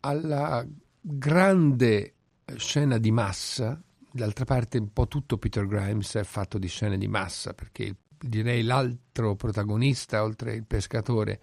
alla 0.00 0.66
grande 0.98 2.14
scena 2.56 2.96
di 2.96 3.10
massa, 3.10 3.78
d'altra 4.10 4.46
parte 4.46 4.78
un 4.78 4.90
po' 4.90 5.06
tutto 5.06 5.36
Peter 5.36 5.66
Grimes 5.66 6.14
è 6.14 6.24
fatto 6.24 6.56
di 6.56 6.66
scene 6.66 6.96
di 6.96 7.08
massa, 7.08 7.52
perché 7.52 7.96
direi 8.18 8.62
l'altro 8.62 9.34
protagonista, 9.34 10.22
oltre 10.22 10.54
il 10.54 10.64
pescatore 10.64 11.40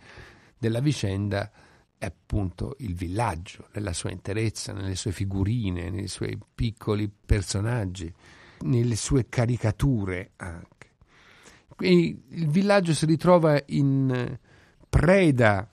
della 0.58 0.80
vicenda, 0.80 1.52
è 1.96 2.06
appunto 2.06 2.76
il 2.80 2.96
villaggio, 2.96 3.68
nella 3.74 3.94
sua 3.94 4.10
interezza, 4.10 4.74
nelle 4.74 4.96
sue 4.96 5.12
figurine, 5.12 5.92
nei 5.92 6.08
suoi 6.08 6.40
piccoli 6.56 7.08
personaggi, 7.08 8.12
nelle 8.62 8.96
sue 8.96 9.30
caricature 9.30 10.32
anche. 10.38 10.96
Quindi 11.68 12.20
il 12.30 12.48
villaggio 12.48 12.96
si 12.96 13.06
ritrova 13.06 13.62
in 13.68 14.40
preda 14.92 15.66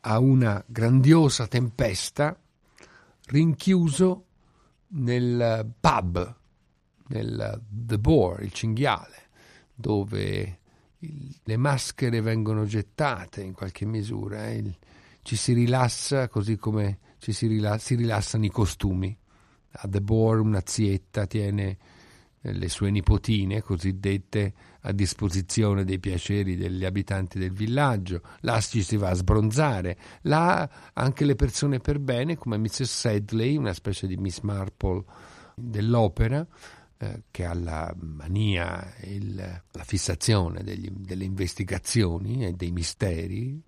a 0.00 0.18
una 0.18 0.64
grandiosa 0.66 1.46
tempesta, 1.46 2.34
rinchiuso 3.26 4.24
nel 4.92 5.70
pub, 5.78 6.36
nel 7.08 7.60
The 7.68 7.98
Boar, 7.98 8.42
il 8.42 8.52
cinghiale, 8.52 9.28
dove 9.74 10.60
il, 11.00 11.36
le 11.44 11.56
maschere 11.58 12.22
vengono 12.22 12.64
gettate 12.64 13.42
in 13.42 13.52
qualche 13.52 13.84
misura, 13.84 14.48
eh, 14.48 14.56
il, 14.56 14.74
ci 15.20 15.36
si 15.36 15.52
rilassa 15.52 16.26
così 16.28 16.56
come 16.56 17.00
ci 17.18 17.32
si, 17.32 17.46
rila, 17.48 17.76
si 17.76 17.96
rilassano 17.96 18.46
i 18.46 18.50
costumi. 18.50 19.14
A 19.72 19.86
The 19.86 20.00
Boar 20.00 20.40
una 20.40 20.62
zietta 20.64 21.26
tiene 21.26 21.76
le 22.40 22.68
sue 22.70 22.90
nipotine 22.90 23.60
cosiddette 23.60 24.54
a 24.88 24.92
disposizione 24.92 25.84
dei 25.84 25.98
piaceri 25.98 26.56
degli 26.56 26.84
abitanti 26.84 27.38
del 27.38 27.52
villaggio, 27.52 28.22
là 28.40 28.58
ci 28.60 28.82
si 28.82 28.96
va 28.96 29.10
a 29.10 29.14
sbronzare, 29.14 29.98
là 30.22 30.68
anche 30.94 31.26
le 31.26 31.36
persone 31.36 31.78
per 31.78 31.98
bene 31.98 32.36
come 32.36 32.56
Mrs. 32.56 32.84
Sedley, 32.84 33.56
una 33.56 33.74
specie 33.74 34.06
di 34.06 34.16
Miss 34.16 34.40
Marple 34.40 35.04
dell'opera, 35.54 36.44
eh, 36.96 37.22
che 37.30 37.44
ha 37.44 37.52
la 37.52 37.94
mania, 38.00 38.94
il, 39.02 39.34
la 39.34 39.84
fissazione 39.84 40.62
degli, 40.62 40.90
delle 40.90 41.24
investigazioni 41.24 42.46
e 42.46 42.52
dei 42.54 42.70
misteri, 42.70 43.60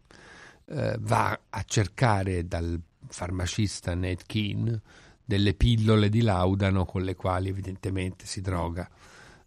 eh, 0.65 0.97
va 1.01 1.39
a 1.51 1.63
cercare 1.65 2.47
dal 2.47 2.81
farmacista 3.09 3.95
Ned 3.95 4.23
Keane 4.25 4.81
delle 5.23 5.53
pillole 5.53 6.09
di 6.09 6.23
laudano 6.23 6.87
con 6.87 7.03
le 7.03 7.15
quali 7.15 7.51
evidentemente 7.51 8.25
si 8.25 8.41
droga. 8.41 8.89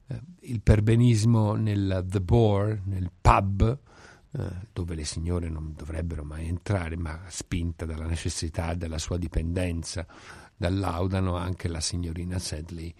Eh, 0.08 0.22
il 0.42 0.62
perbenismo 0.62 1.54
nel 1.56 2.04
The 2.08 2.22
Boar, 2.22 2.82
nel 2.86 3.12
pub, 3.20 3.80
eh, 4.32 4.50
dove 4.72 4.96
le 4.96 5.06
signore 5.06 5.50
non 5.50 5.74
dovrebbero 5.76 6.24
mai 6.24 6.48
entrare, 6.48 6.98
ma 6.98 7.22
spinta 7.28 7.86
dalla 7.86 8.08
necessità 8.08 8.74
della 8.74 8.98
sua 8.98 9.18
dipendenza 9.18 10.06
dal 10.56 10.78
laudano, 10.78 11.36
anche 11.36 11.68
la 11.68 11.82
signorina 11.82 12.39
Sedley 12.39 12.94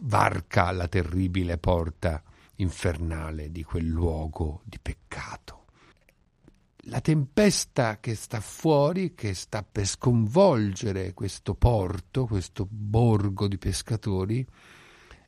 varca 0.00 0.70
la 0.72 0.88
terribile 0.88 1.58
porta 1.58 2.22
infernale 2.56 3.50
di 3.50 3.62
quel 3.62 3.86
luogo 3.86 4.60
di 4.64 4.78
peccato. 4.80 5.62
La 6.88 7.00
tempesta 7.00 7.98
che 7.98 8.14
sta 8.14 8.40
fuori, 8.40 9.14
che 9.14 9.32
sta 9.32 9.62
per 9.62 9.86
sconvolgere 9.86 11.14
questo 11.14 11.54
porto, 11.54 12.26
questo 12.26 12.66
borgo 12.68 13.48
di 13.48 13.56
pescatori, 13.56 14.46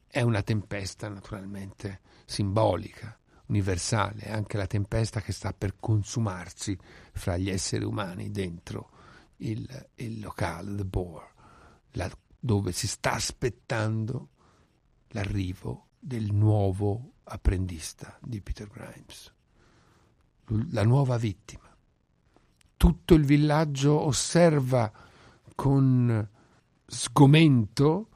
è 0.07 0.21
una 0.23 0.43
tempesta 0.43 1.09
naturalmente 1.09 2.01
simbolica, 2.25 3.19
universale, 3.47 4.23
è 4.23 4.33
anche 4.33 4.57
la 4.57 4.67
tempesta 4.67 5.21
che 5.21 5.33
sta 5.33 5.53
per 5.53 5.77
consumarsi 5.79 6.77
fra 7.13 7.37
gli 7.37 7.51
esseri 7.51 7.85
umani 7.85 8.31
dentro 8.31 8.91
il, 9.39 9.89
il 9.97 10.21
locale, 10.21 10.75
The 10.75 10.85
Boar, 10.85 11.33
la, 11.93 12.11
dove 12.39 12.73
si 12.73 12.87
sta 12.87 13.13
aspettando 13.13 14.31
l'arrivo 15.09 15.89
del 15.99 16.33
nuovo 16.33 17.13
apprendista 17.25 18.19
di 18.23 18.41
Peter 18.41 18.69
Grimes 18.69 19.35
la 20.71 20.85
nuova 20.85 21.17
vittima. 21.17 21.65
Tutto 22.77 23.15
il 23.15 23.25
villaggio 23.25 23.99
osserva 23.99 24.93
con 25.55 26.29
sgomento, 26.87 28.09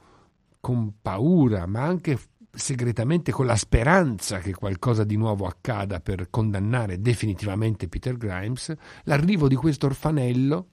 con 0.61 1.01
paura, 1.01 1.66
ma 1.66 1.83
anche 1.83 2.18
segretamente 2.53 3.33
con 3.33 3.46
la 3.46 3.57
speranza 3.57 4.38
che 4.38 4.55
qualcosa 4.55 5.05
di 5.05 5.16
nuovo 5.16 5.46
accada 5.46 6.01
per 6.01 6.29
condannare 6.31 7.01
definitivamente 7.01 7.88
Peter 7.88 8.16
Grimes, 8.16 8.75
l'arrivo 9.05 9.49
di 9.49 9.55
questo 9.55 9.87
orfanello, 9.87 10.68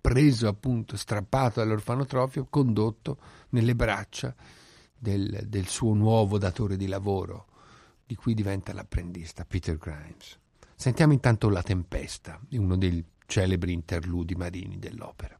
preso 0.00 0.48
appunto, 0.48 0.96
strappato 0.96 1.60
dall'orfanotrofio, 1.60 2.46
condotto 2.48 3.18
nelle 3.50 3.74
braccia 3.74 4.34
del, 4.96 5.44
del 5.46 5.66
suo 5.66 5.94
nuovo 5.94 6.38
datore 6.38 6.76
di 6.76 6.86
lavoro, 6.86 7.46
di 8.06 8.14
cui 8.14 8.34
diventa 8.34 8.72
l'apprendista 8.72 9.44
Peter 9.44 9.76
Grimes. 9.76 10.38
Sentiamo 10.74 11.12
intanto 11.12 11.48
La 11.48 11.62
tempesta, 11.62 12.40
uno 12.52 12.76
dei 12.76 13.04
celebri 13.26 13.72
interludi 13.72 14.34
marini 14.34 14.78
dell'opera. 14.78 15.38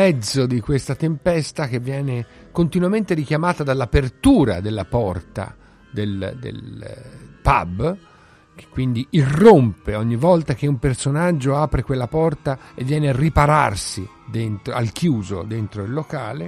Mezzo 0.00 0.46
di 0.46 0.60
questa 0.60 0.94
tempesta 0.94 1.68
che 1.68 1.78
viene 1.78 2.24
continuamente 2.52 3.12
richiamata 3.12 3.62
dall'apertura 3.62 4.60
della 4.60 4.86
porta 4.86 5.54
del, 5.90 6.38
del 6.40 6.82
eh, 6.82 7.38
pub, 7.42 7.98
che 8.54 8.66
quindi 8.70 9.06
irrompe 9.10 9.94
ogni 9.96 10.16
volta 10.16 10.54
che 10.54 10.66
un 10.66 10.78
personaggio 10.78 11.54
apre 11.58 11.82
quella 11.82 12.06
porta 12.06 12.58
e 12.74 12.82
viene 12.82 13.10
a 13.10 13.12
ripararsi 13.12 14.08
dentro, 14.26 14.72
al 14.72 14.90
chiuso 14.90 15.42
dentro 15.42 15.82
il 15.82 15.92
locale, 15.92 16.44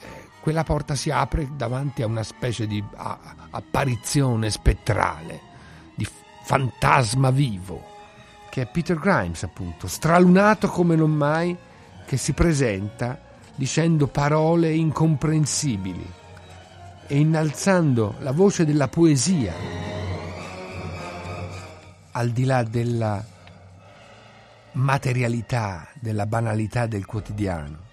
eh, 0.00 0.28
quella 0.40 0.62
porta 0.62 0.94
si 0.94 1.10
apre 1.10 1.50
davanti 1.56 2.02
a 2.02 2.06
una 2.06 2.22
specie 2.22 2.68
di 2.68 2.82
apparizione 3.50 4.50
spettrale, 4.50 5.40
di 5.96 6.06
fantasma 6.44 7.30
vivo 7.32 7.96
che 8.50 8.62
è 8.62 8.66
Peter 8.66 8.98
Grimes, 8.98 9.42
appunto, 9.42 9.86
stralunato 9.88 10.68
come 10.68 10.96
non 10.96 11.12
mai, 11.12 11.56
che 12.08 12.16
si 12.16 12.32
presenta 12.32 13.20
dicendo 13.54 14.06
parole 14.06 14.72
incomprensibili 14.72 16.10
e 17.06 17.18
innalzando 17.18 18.14
la 18.20 18.32
voce 18.32 18.64
della 18.64 18.88
poesia 18.88 19.52
al 22.12 22.30
di 22.30 22.44
là 22.44 22.62
della 22.62 23.22
materialità, 24.72 25.86
della 26.00 26.24
banalità 26.24 26.86
del 26.86 27.04
quotidiano. 27.04 27.87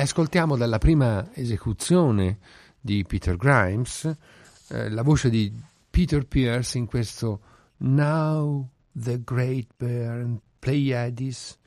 Ascoltiamo 0.00 0.56
dalla 0.56 0.78
prima 0.78 1.34
esecuzione 1.34 2.38
di 2.80 3.04
Peter 3.06 3.36
Grimes 3.36 4.16
eh, 4.68 4.88
la 4.88 5.02
voce 5.02 5.28
di 5.28 5.52
Peter 5.90 6.26
Pierce 6.26 6.78
in 6.78 6.86
questo 6.86 7.40
Now 7.78 8.68
the 8.92 9.20
Great 9.22 9.68
Bear 9.76 10.20
and 10.20 10.40
Pleiades 10.58 11.58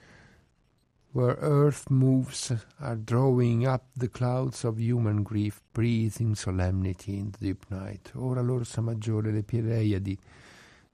where 1.11 1.37
earth 1.41 1.89
moves 1.89 2.55
are 2.77 2.97
drawing 2.97 3.65
up 3.67 3.83
the 3.95 4.09
clouds 4.09 4.63
of 4.63 4.79
human 4.79 5.21
grief, 5.21 5.61
breathing 5.71 6.35
solemnity 6.35 7.19
in 7.19 7.29
the 7.31 7.37
deep 7.39 7.65
night. 7.67 8.11
Ora 8.15 8.41
l'orsa 8.41 8.81
maggiore, 8.81 9.31
le 9.31 9.43
Pireiadi, 9.43 10.17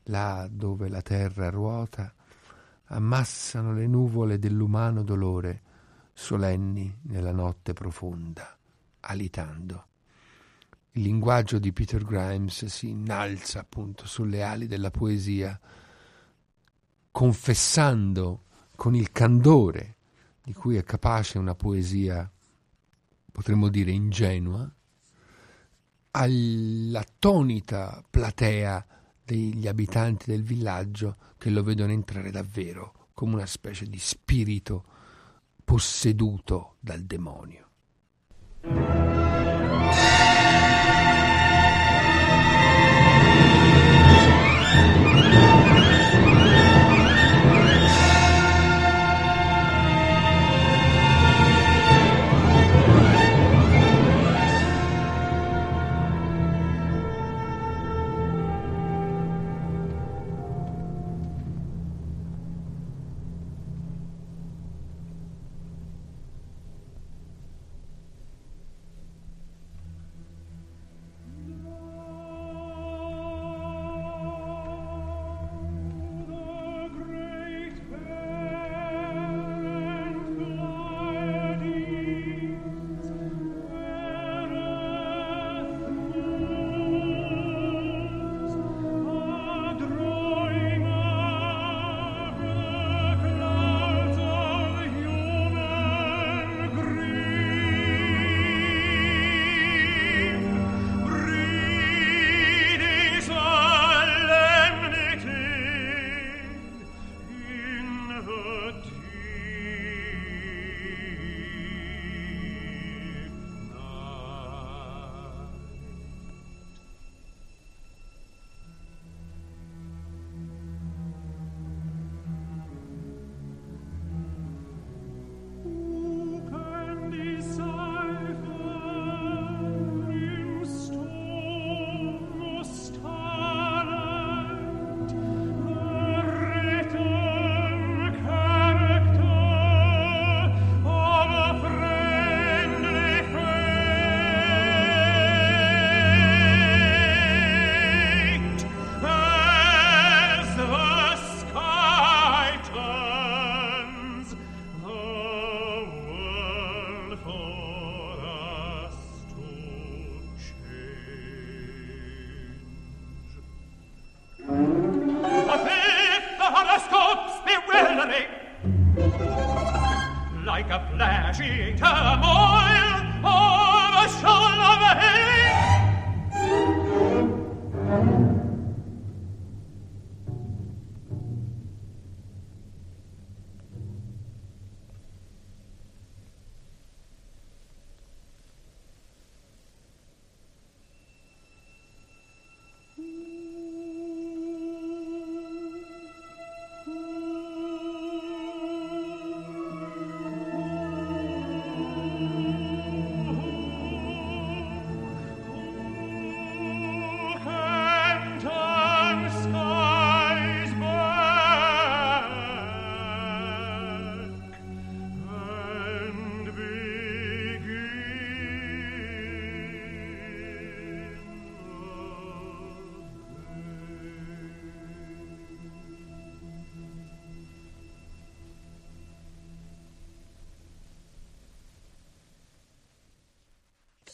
là 0.03 0.45
dove 0.51 0.89
la 0.89 1.01
terra 1.01 1.49
ruota, 1.49 2.13
ammassano 2.87 3.73
le 3.73 3.87
nuvole 3.87 4.39
dell'umano 4.39 5.03
dolore, 5.03 5.61
solenni 6.19 6.93
nella 7.03 7.31
notte 7.31 7.71
profonda, 7.71 8.55
alitando. 8.99 9.87
Il 10.91 11.03
linguaggio 11.03 11.59
di 11.59 11.71
Peter 11.71 12.03
Grimes 12.03 12.65
si 12.65 12.89
innalza 12.89 13.61
appunto 13.61 14.05
sulle 14.05 14.43
ali 14.43 14.67
della 14.67 14.91
poesia, 14.91 15.57
confessando 17.09 18.43
con 18.75 18.95
il 18.95 19.13
candore 19.13 19.95
di 20.43 20.53
cui 20.53 20.75
è 20.75 20.83
capace 20.83 21.37
una 21.37 21.55
poesia, 21.55 22.29
potremmo 23.31 23.69
dire, 23.69 23.91
ingenua, 23.91 24.69
all'attonita 26.11 28.03
platea 28.07 28.85
degli 29.23 29.67
abitanti 29.67 30.29
del 30.29 30.43
villaggio 30.43 31.15
che 31.37 31.49
lo 31.49 31.63
vedono 31.63 31.93
entrare 31.93 32.29
davvero 32.29 33.07
come 33.13 33.35
una 33.35 33.45
specie 33.45 33.85
di 33.85 33.99
spirito 33.99 34.97
posseduto 35.69 36.77
dal 36.79 37.03
demonio. 37.05 37.67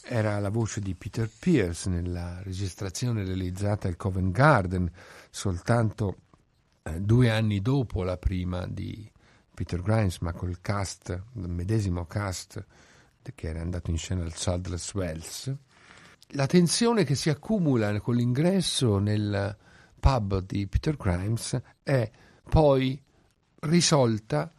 Era 0.08 0.38
la 0.38 0.50
voce 0.50 0.80
di 0.80 0.94
Peter 0.94 1.28
Pierce 1.28 1.90
nella 1.90 2.40
registrazione 2.42 3.24
realizzata 3.24 3.88
al 3.88 3.96
Covent 3.96 4.30
Garden 4.30 4.90
soltanto 5.30 6.18
eh, 6.82 7.00
due 7.00 7.30
anni 7.30 7.60
dopo 7.60 8.04
la 8.04 8.16
prima 8.16 8.66
di 8.66 9.10
Peter 9.52 9.82
Grimes, 9.82 10.18
ma 10.18 10.32
col 10.32 10.60
cast, 10.60 11.10
il 11.34 11.48
medesimo 11.48 12.06
cast 12.06 12.64
che 13.34 13.48
era 13.48 13.60
andato 13.60 13.90
in 13.90 13.98
scena 13.98 14.22
al 14.22 14.34
Sadler's 14.34 14.94
Wells. 14.94 15.52
La 16.30 16.46
tensione 16.46 17.04
che 17.04 17.14
si 17.14 17.28
accumula 17.28 17.98
con 18.00 18.14
l'ingresso 18.14 18.98
nel 18.98 19.56
pub 19.98 20.40
di 20.42 20.66
Peter 20.68 20.96
Grimes 20.96 21.60
è 21.82 22.08
poi 22.48 23.02
risolta 23.60 24.52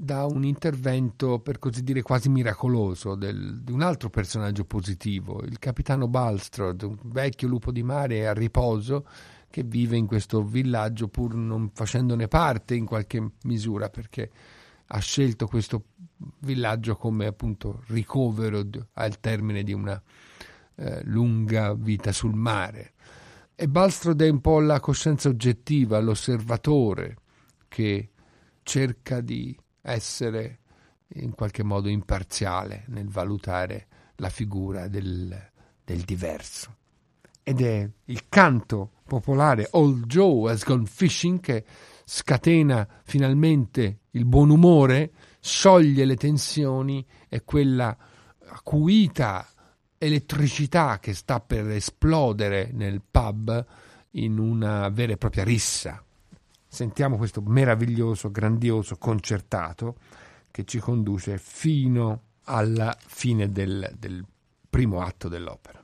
da 0.00 0.26
un 0.26 0.44
intervento, 0.44 1.40
per 1.40 1.58
così 1.58 1.82
dire, 1.82 2.02
quasi 2.02 2.28
miracoloso 2.28 3.16
del, 3.16 3.60
di 3.62 3.72
un 3.72 3.82
altro 3.82 4.10
personaggio 4.10 4.64
positivo, 4.64 5.42
il 5.42 5.58
capitano 5.58 6.06
Balstrod, 6.06 6.82
un 6.82 6.96
vecchio 7.02 7.48
lupo 7.48 7.72
di 7.72 7.82
mare 7.82 8.28
a 8.28 8.32
riposo 8.32 9.06
che 9.50 9.64
vive 9.64 9.96
in 9.96 10.06
questo 10.06 10.44
villaggio 10.44 11.08
pur 11.08 11.34
non 11.34 11.70
facendone 11.72 12.28
parte 12.28 12.76
in 12.76 12.84
qualche 12.84 13.32
misura 13.42 13.88
perché 13.88 14.30
ha 14.86 14.98
scelto 15.00 15.46
questo 15.48 15.86
villaggio 16.40 16.94
come 16.94 17.26
appunto 17.26 17.82
ricovero 17.88 18.64
al 18.92 19.18
termine 19.18 19.64
di 19.64 19.72
una 19.72 20.00
eh, 20.76 21.02
lunga 21.06 21.74
vita 21.74 22.12
sul 22.12 22.34
mare. 22.34 22.92
E 23.56 23.66
Balstrod 23.66 24.22
è 24.22 24.28
un 24.28 24.40
po' 24.40 24.60
la 24.60 24.78
coscienza 24.78 25.28
oggettiva, 25.28 25.98
l'osservatore 25.98 27.16
che 27.66 28.10
cerca 28.62 29.20
di 29.20 29.58
essere 29.92 30.58
in 31.14 31.34
qualche 31.34 31.62
modo 31.62 31.88
imparziale 31.88 32.84
nel 32.88 33.08
valutare 33.08 33.86
la 34.16 34.28
figura 34.28 34.88
del, 34.88 35.50
del 35.84 36.00
diverso. 36.02 36.76
Ed 37.42 37.62
è 37.62 37.88
il 38.04 38.28
canto 38.28 38.92
popolare 39.04 39.68
Old 39.72 40.04
Joe 40.04 40.52
has 40.52 40.64
gone 40.64 40.84
fishing 40.84 41.40
che 41.40 41.64
scatena 42.04 42.86
finalmente 43.04 44.00
il 44.10 44.24
buon 44.26 44.50
umore, 44.50 45.12
scioglie 45.40 46.04
le 46.04 46.16
tensioni 46.16 47.04
e 47.28 47.44
quella 47.44 47.96
acuita 48.50 49.46
elettricità 49.96 50.98
che 51.00 51.14
sta 51.14 51.40
per 51.40 51.68
esplodere 51.70 52.70
nel 52.72 53.02
pub 53.08 53.64
in 54.12 54.38
una 54.38 54.88
vera 54.90 55.12
e 55.12 55.16
propria 55.16 55.44
rissa. 55.44 56.02
Sentiamo 56.78 57.16
questo 57.16 57.42
meraviglioso, 57.44 58.30
grandioso 58.30 58.98
concertato 58.98 59.96
che 60.52 60.62
ci 60.64 60.78
conduce 60.78 61.36
fino 61.36 62.20
alla 62.44 62.96
fine 62.96 63.50
del, 63.50 63.92
del 63.98 64.24
primo 64.70 65.00
atto 65.00 65.26
dell'opera. 65.26 65.82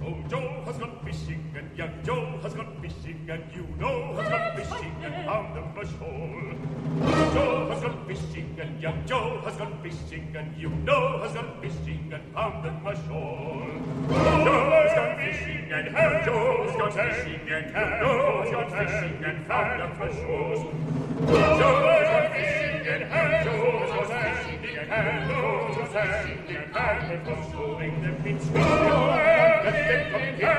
Oh, 0.00 0.22
Joe 0.26 0.62
has 0.64 0.78
gone 0.78 0.98
fishing 1.04 1.54
and 1.54 1.76
young 1.76 2.00
Joe 2.02 2.40
has 2.42 2.54
gone 2.54 2.78
fishing 2.80 3.28
and 3.28 3.42
you 3.52 3.66
know 3.76 4.16
has 4.16 4.30
gone 4.30 4.56
fishing 4.56 5.04
and 5.04 5.26
found 5.26 5.56
a 5.58 5.60
mush 5.74 5.92
hole. 5.98 6.56
Oh, 7.02 7.32
Joe 7.34 7.68
has 7.68 7.82
gone 7.82 8.06
fishing 8.06 8.58
and 8.58 8.80
young 8.80 9.04
Joe 9.04 9.42
has 9.44 9.56
gone 9.58 9.78
fishing 9.82 10.34
and 10.34 10.56
you 10.56 10.70
know 10.70 11.20
has 11.20 11.34
gone 11.34 11.60
fishing 11.60 12.10
and 12.10 12.32
found 12.32 12.64
a 12.64 12.72
mush 12.80 13.04
hole. 13.10 13.68
Oh, 14.08 14.44
Joe 14.44 14.70
has 14.80 14.94
gone 14.94 15.16
fishing 15.18 15.57
and 15.70 15.86
young 15.92 16.24
Joe 16.24 16.64
has 16.64 16.76
gone 16.76 16.92
fishing 16.92 17.40
and 17.48 17.66
you 17.66 17.72
know 17.72 18.42
has 18.42 18.50
gone 18.50 18.70
fishing 18.70 19.24
and 19.24 19.46
found 19.46 19.80
a 19.82 19.88
mush 19.88 20.20
hole. 20.24 20.72
Oh, 21.20 21.58
Joe 21.58 21.74
has 21.88 22.08
gone 22.08 22.28
fishing 22.32 22.80
and 22.88 23.02
young 23.12 23.32
Joe 23.44 23.76
has 23.78 23.90
gone 23.92 24.10
fishing 24.24 24.62
and 24.78 25.28
you 25.28 25.36
know 25.36 25.68
has 25.68 25.92
gone 25.92 26.08
fishing 26.24 26.56
and 26.56 26.68
found 26.72 27.12
a 27.12 27.16
mush 27.24 27.52
hole. 27.52 27.76
Them 27.78 28.16
been 28.22 28.38
swinging, 28.38 28.64
let 28.64 29.72
them 29.88 30.02
come 30.10 30.28
here. 30.36 30.56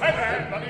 And 0.00 0.10
let 0.10 0.30
them 0.30 0.44
come 0.50 0.64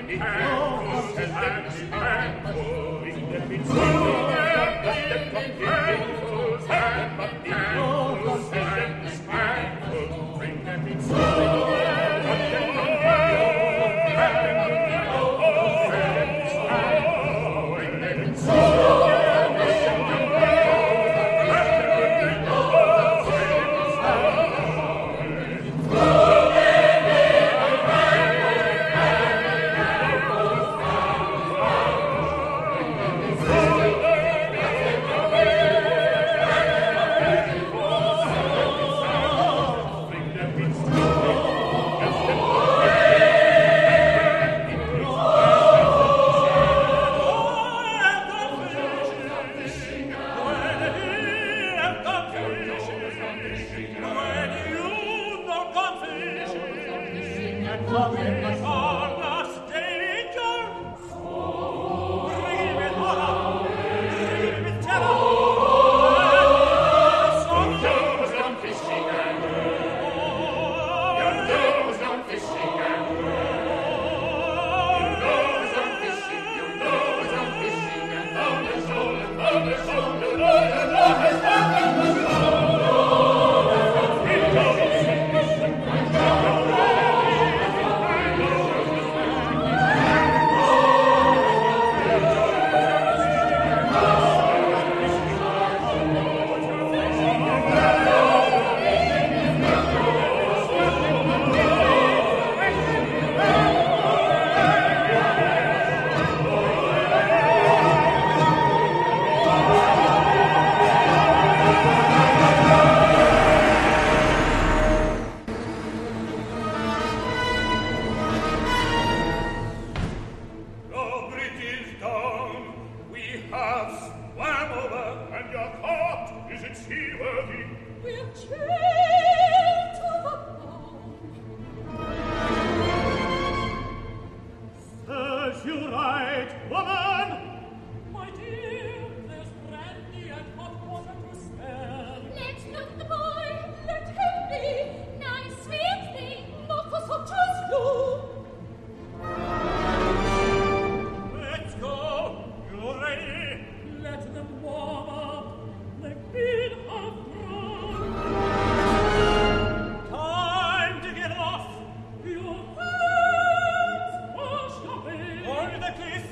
here. 165.93 166.25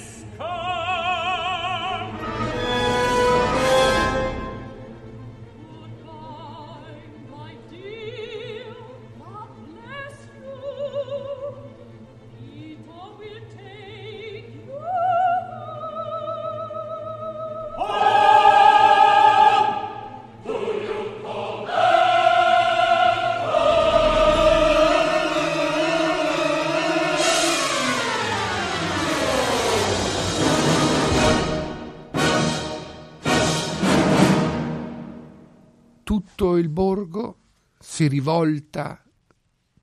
si 37.96 38.08
rivolta 38.08 39.02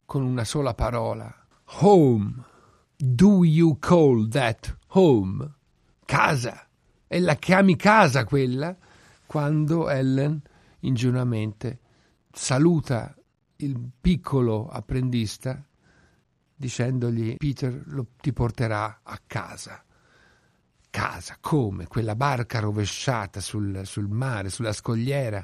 con 0.05 0.21
una 0.21 0.43
sola 0.43 0.75
parola. 0.75 1.47
Home. 1.79 2.43
Do 2.95 3.43
you 3.43 3.79
call 3.79 4.27
that 4.27 4.77
home? 4.89 5.51
Casa. 6.05 6.67
E 7.07 7.19
la 7.19 7.33
chiami 7.33 7.75
casa 7.75 8.23
quella 8.23 8.77
quando 9.25 9.89
Ellen 9.89 10.39
ingenuamente 10.81 11.79
saluta 12.31 13.15
il 13.55 13.79
piccolo 13.99 14.67
apprendista 14.69 15.65
dicendogli 16.55 17.37
Peter 17.37 17.81
lo, 17.87 18.09
ti 18.21 18.31
porterà 18.31 18.99
a 19.01 19.19
casa. 19.25 19.83
casa, 20.91 21.37
come 21.41 21.87
quella 21.87 22.15
barca 22.15 22.59
rovesciata 22.59 23.39
sul, 23.39 23.81
sul 23.87 24.07
mare, 24.07 24.51
sulla 24.51 24.71
scogliera, 24.71 25.43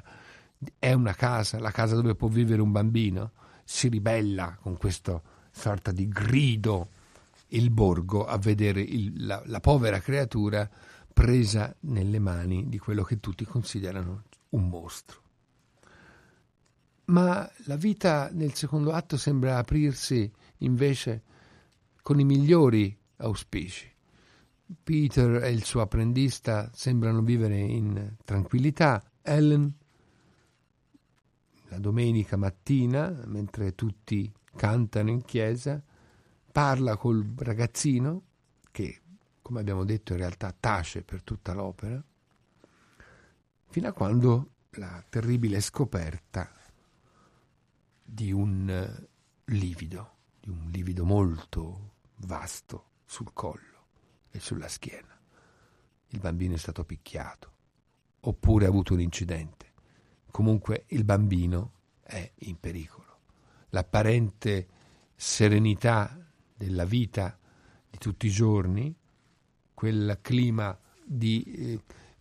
è 0.77 0.93
una 0.93 1.13
casa, 1.13 1.59
la 1.59 1.71
casa 1.71 1.95
dove 1.95 2.15
può 2.15 2.27
vivere 2.27 2.61
un 2.61 2.71
bambino, 2.71 3.31
si 3.63 3.87
ribella 3.87 4.57
con 4.59 4.77
questa 4.77 5.21
sorta 5.51 5.91
di 5.91 6.07
grido 6.07 6.89
il 7.49 7.69
borgo 7.69 8.25
a 8.25 8.37
vedere 8.37 8.81
il, 8.81 9.25
la, 9.25 9.41
la 9.45 9.59
povera 9.59 9.99
creatura 9.99 10.69
presa 11.11 11.75
nelle 11.81 12.19
mani 12.19 12.69
di 12.69 12.77
quello 12.77 13.03
che 13.03 13.19
tutti 13.19 13.45
considerano 13.45 14.23
un 14.49 14.69
mostro. 14.69 15.21
Ma 17.05 17.49
la 17.65 17.75
vita 17.75 18.29
nel 18.31 18.53
secondo 18.53 18.91
atto 18.91 19.17
sembra 19.17 19.57
aprirsi 19.57 20.31
invece 20.59 21.23
con 22.01 22.19
i 22.19 22.23
migliori 22.23 22.95
auspici. 23.17 23.91
Peter 24.83 25.43
e 25.43 25.51
il 25.51 25.63
suo 25.63 25.81
apprendista 25.81 26.69
sembrano 26.73 27.21
vivere 27.21 27.57
in 27.57 28.15
tranquillità. 28.23 29.03
Ellen, 29.23 29.73
la 31.69 31.79
domenica 31.79 32.35
mattina, 32.35 33.09
mentre 33.25 33.75
tutti 33.75 34.31
cantano 34.55 35.09
in 35.09 35.23
chiesa, 35.23 35.81
parla 36.51 36.97
col 36.97 37.33
ragazzino, 37.37 38.23
che 38.71 39.01
come 39.41 39.61
abbiamo 39.61 39.83
detto 39.83 40.13
in 40.13 40.19
realtà 40.19 40.55
tace 40.57 41.03
per 41.03 41.23
tutta 41.23 41.53
l'opera, 41.53 42.03
fino 43.67 43.87
a 43.87 43.93
quando 43.93 44.53
la 44.71 45.03
terribile 45.07 45.61
scoperta 45.61 46.51
di 48.03 48.31
un 48.31 48.69
eh, 48.69 49.09
livido, 49.45 50.17
di 50.39 50.49
un 50.49 50.69
livido 50.71 51.05
molto 51.05 51.93
vasto 52.17 52.89
sul 53.05 53.31
collo 53.33 53.87
e 54.31 54.39
sulla 54.39 54.67
schiena. 54.67 55.17
Il 56.09 56.19
bambino 56.19 56.55
è 56.55 56.57
stato 56.57 56.83
picchiato, 56.83 57.51
oppure 58.21 58.65
ha 58.65 58.69
avuto 58.69 58.93
un 58.93 59.01
incidente. 59.01 59.68
Comunque 60.31 60.85
il 60.87 61.03
bambino 61.03 61.71
è 62.01 62.31
in 62.39 62.59
pericolo. 62.59 63.19
L'apparente 63.69 64.67
serenità 65.15 66.17
della 66.55 66.85
vita 66.85 67.37
di 67.89 67.97
tutti 67.97 68.27
i 68.27 68.31
giorni, 68.31 68.95
quel 69.73 70.19
clima 70.21 70.77
di 71.05 71.43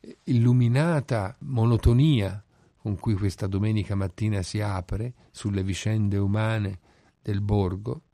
eh, 0.00 0.16
illuminata 0.24 1.36
monotonia 1.40 2.42
con 2.76 2.96
cui 2.96 3.14
questa 3.14 3.46
domenica 3.46 3.94
mattina 3.94 4.42
si 4.42 4.60
apre 4.60 5.14
sulle 5.30 5.62
vicende 5.62 6.16
umane 6.16 6.80
del 7.20 7.40
borgo, 7.40 8.04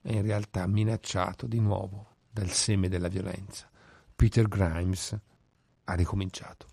è 0.00 0.12
in 0.12 0.22
realtà 0.22 0.66
minacciato 0.66 1.46
di 1.46 1.60
nuovo 1.60 2.14
dal 2.30 2.50
seme 2.50 2.88
della 2.88 3.08
violenza. 3.08 3.68
Peter 4.14 4.48
Grimes 4.48 5.18
ha 5.84 5.94
ricominciato. 5.94 6.66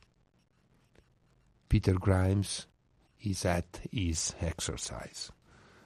Peter 1.67 1.97
Grimes 1.97 2.68
is 3.19 3.45
at 3.45 3.81
his 3.91 4.35
exercise. 4.39 5.31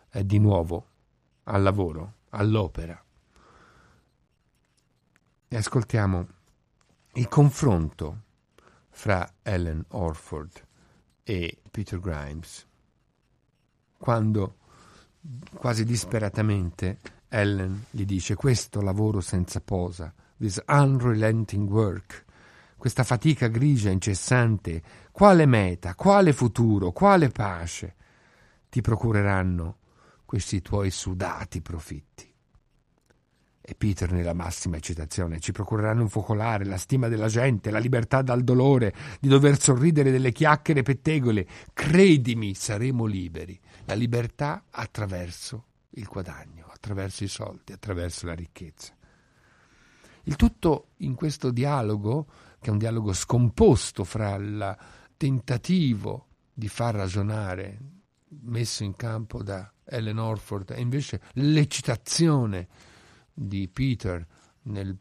È 0.09 0.23
di 0.23 0.39
nuovo 0.39 0.87
al 1.43 1.61
lavoro, 1.61 2.13
all'opera. 2.29 3.01
E 5.47 5.55
ascoltiamo 5.55 6.27
il 7.13 7.27
confronto 7.27 8.21
fra 8.89 9.35
Ellen 9.41 9.85
Orford 9.89 10.65
e 11.23 11.61
Peter 11.69 11.99
Grimes, 11.99 12.67
quando 13.97 14.57
quasi 15.53 15.85
disperatamente 15.85 16.99
Ellen 17.29 17.85
gli 17.89 18.05
dice 18.05 18.35
questo 18.35 18.81
lavoro 18.81 19.21
senza 19.21 19.61
posa, 19.61 20.13
this 20.37 20.61
unrelenting 20.67 21.69
work, 21.69 22.25
questa 22.77 23.03
fatica 23.03 23.47
grigia 23.47 23.89
incessante, 23.89 24.83
quale 25.13 25.45
meta, 25.45 25.93
quale 25.93 26.33
futuro, 26.33 26.91
quale 26.91 27.29
pace 27.29 27.95
ti 28.67 28.81
procureranno 28.81 29.77
questi 30.25 30.59
tuoi 30.63 30.89
sudati 30.89 31.61
profitti? 31.61 32.33
E 33.61 33.75
Peter 33.75 34.11
nella 34.11 34.33
massima 34.33 34.77
eccitazione 34.77 35.39
ci 35.39 35.51
procureranno 35.51 36.01
un 36.01 36.09
focolare, 36.09 36.65
la 36.65 36.77
stima 36.77 37.09
della 37.09 37.27
gente, 37.27 37.69
la 37.69 37.77
libertà 37.77 38.23
dal 38.23 38.43
dolore, 38.43 38.91
di 39.19 39.27
dover 39.27 39.61
sorridere 39.61 40.09
delle 40.09 40.31
chiacchiere 40.31 40.81
pettegole. 40.81 41.47
Credimi, 41.73 42.55
saremo 42.55 43.05
liberi. 43.05 43.57
La 43.85 43.93
libertà 43.93 44.63
attraverso 44.71 45.65
il 45.91 46.05
guadagno, 46.05 46.65
attraverso 46.73 47.23
i 47.23 47.27
soldi, 47.27 47.71
attraverso 47.71 48.25
la 48.25 48.33
ricchezza. 48.33 48.95
Il 50.23 50.35
tutto 50.37 50.87
in 50.97 51.13
questo 51.13 51.51
dialogo, 51.51 52.25
che 52.59 52.69
è 52.69 52.71
un 52.71 52.79
dialogo 52.79 53.13
scomposto 53.13 54.03
fra 54.03 54.35
il 54.35 54.77
tentativo 55.17 56.27
di 56.53 56.67
far 56.67 56.95
ragionare 56.95 57.79
messo 58.41 58.83
in 58.83 58.95
campo 58.95 59.43
da 59.43 59.71
Ellen 59.85 60.17
Orford 60.17 60.71
e 60.71 60.81
invece 60.81 61.21
l'eccitazione 61.33 62.67
di 63.33 63.67
Peter 63.67 64.25
nel 64.63 64.97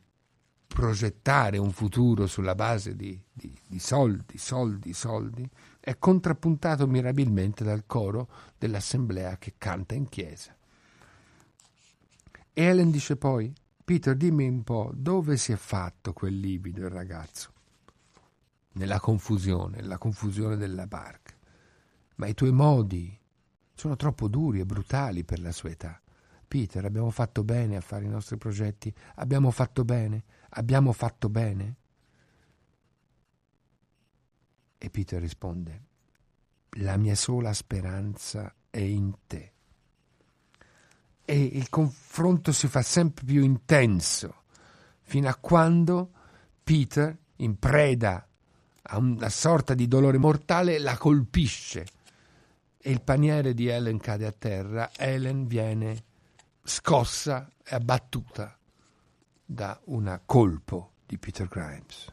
progettare 0.73 1.59
un 1.59 1.71
futuro 1.71 2.27
sulla 2.27 2.55
base 2.55 2.97
di, 2.97 3.21
di, 3.31 3.55
di, 3.67 3.79
soldi, 3.79 4.39
soldi, 4.39 4.95
soldi, 4.95 5.49
è 5.79 5.99
contrappuntato 5.99 6.87
mirabilmente 6.87 7.63
dal 7.63 7.85
coro 7.85 8.29
dell'assemblea 8.57 9.37
che 9.37 9.55
canta 9.59 9.95
in 9.95 10.09
chiesa. 10.09 10.57
E 12.55 12.63
Ellen 12.63 12.91
dice 12.91 13.17
poi, 13.17 13.53
Peter, 13.85 14.17
dimmi 14.17 14.49
un 14.49 14.63
po', 14.63 14.91
dove 14.95 15.37
si 15.37 15.53
è 15.53 15.57
fatto 15.57 16.15
quel 16.15 16.39
livido 16.39 16.81
il 16.81 16.91
ragazzo? 16.91 17.52
Nella 18.73 19.01
confusione, 19.01 19.77
nella 19.81 19.99
confusione 19.99 20.57
della 20.57 20.87
barca. 20.87 21.35
Ma 22.17 22.27
i 22.27 22.35
tuoi 22.35 22.53
modi 22.53 23.19
sono 23.75 23.97
troppo 23.97 24.29
duri 24.29 24.61
e 24.61 24.67
brutali 24.67 25.25
per 25.25 25.41
la 25.41 25.53
sua 25.53 25.71
età. 25.71 26.01
Peter, 26.47 26.85
abbiamo 26.85 27.11
fatto 27.11 27.45
bene 27.45 27.77
a 27.77 27.81
fare 27.81 28.05
i 28.05 28.09
nostri 28.09 28.37
progetti, 28.37 28.95
abbiamo 29.17 29.51
fatto 29.51 29.85
bene, 29.85 30.25
abbiamo 30.51 30.93
fatto 30.93 31.29
bene. 31.29 31.77
E 34.79 34.91
Peter 34.91 35.21
risponde, 35.21 35.83
la 36.77 36.97
mia 36.97 37.15
sola 37.15 37.53
speranza 37.53 38.55
è 38.69 38.81
in 38.81 39.15
te 39.27 39.53
e 41.25 41.41
il 41.41 41.69
confronto 41.69 42.53
si 42.53 42.69
fa 42.69 42.83
sempre 42.83 43.25
più 43.25 43.43
intenso, 43.43 44.43
fino 45.01 45.29
a 45.29 45.37
quando 45.37 46.11
Peter, 46.63 47.17
in 47.37 47.59
preda 47.59 48.27
a 48.83 48.99
una 48.99 49.29
sorta 49.29 49.75
di 49.75 49.87
dolore 49.87 50.19
mortale, 50.19 50.79
la 50.79 50.97
colpisce 50.97 51.87
e 52.79 52.91
il 52.91 53.01
paniere 53.03 53.55
di 53.55 53.69
Ellen 53.69 53.99
cade 53.99 54.27
a 54.27 54.33
terra. 54.33 54.91
Ellen 54.97 55.47
viene 55.47 56.05
scossa 56.65 57.49
e 57.65 57.75
abbattuta 57.75 58.57
da 59.45 59.79
un 59.85 60.21
colpo 60.25 60.93
di 61.07 61.19
Peter 61.19 61.47
Grimes. 61.47 62.13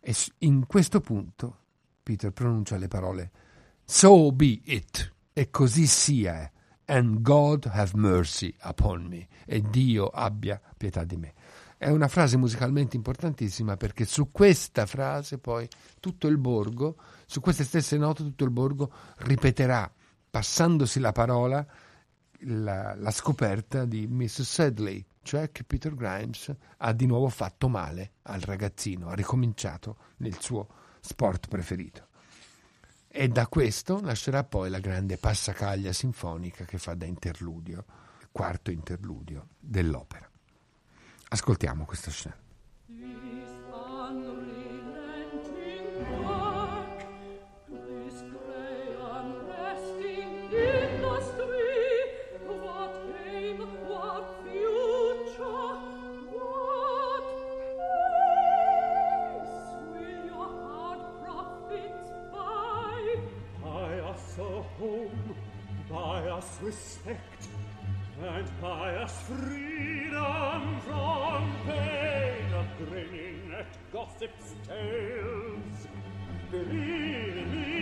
E 0.00 0.14
in 0.38 0.66
questo 0.66 1.00
punto 1.00 1.58
Peter 2.02 2.30
pronuncia 2.30 2.76
le 2.76 2.88
parole 2.88 3.30
So 3.84 4.32
be 4.32 4.60
it, 4.64 5.12
e 5.32 5.50
così 5.50 5.86
sia 5.86 6.50
and 6.86 7.22
God 7.22 7.66
have 7.72 7.92
mercy 7.94 8.54
upon 8.62 9.06
me, 9.06 9.28
e 9.46 9.62
Dio 9.62 10.08
abbia 10.08 10.60
pietà 10.76 11.04
di 11.04 11.16
me. 11.16 11.34
È 11.84 11.90
una 11.90 12.08
frase 12.08 12.38
musicalmente 12.38 12.96
importantissima 12.96 13.76
perché 13.76 14.06
su 14.06 14.30
questa 14.30 14.86
frase 14.86 15.36
poi 15.36 15.68
tutto 16.00 16.28
il 16.28 16.38
borgo, 16.38 16.96
su 17.26 17.42
queste 17.42 17.62
stesse 17.62 17.98
note 17.98 18.22
tutto 18.22 18.44
il 18.44 18.50
borgo 18.50 18.90
ripeterà, 19.18 19.92
passandosi 20.30 20.98
la 20.98 21.12
parola, 21.12 21.66
la, 22.38 22.94
la 22.94 23.10
scoperta 23.10 23.84
di 23.84 24.06
Miss 24.06 24.40
Sedley, 24.40 25.04
cioè 25.20 25.52
che 25.52 25.62
Peter 25.64 25.94
Grimes 25.94 26.56
ha 26.78 26.92
di 26.94 27.04
nuovo 27.04 27.28
fatto 27.28 27.68
male 27.68 28.12
al 28.22 28.40
ragazzino, 28.40 29.10
ha 29.10 29.14
ricominciato 29.14 29.98
nel 30.16 30.40
suo 30.40 30.66
sport 31.00 31.48
preferito 31.48 32.06
e 33.08 33.28
da 33.28 33.46
questo 33.46 34.00
nascerà 34.00 34.42
poi 34.42 34.70
la 34.70 34.80
grande 34.80 35.18
passacaglia 35.18 35.92
sinfonica 35.92 36.64
che 36.64 36.78
fa 36.78 36.94
da 36.94 37.04
interludio, 37.04 37.84
quarto 38.32 38.70
interludio 38.70 39.48
dell'opera. 39.60 40.26
Ascoltiamo 41.34 41.84
questa 41.84 42.12
scena. 42.12 42.44
respect 66.64 67.48
and 68.22 68.48
by 68.60 68.94
us 68.96 69.12
freedom 69.28 69.63
six 74.24 74.54
tails. 74.66 75.88
Believe 76.50 77.73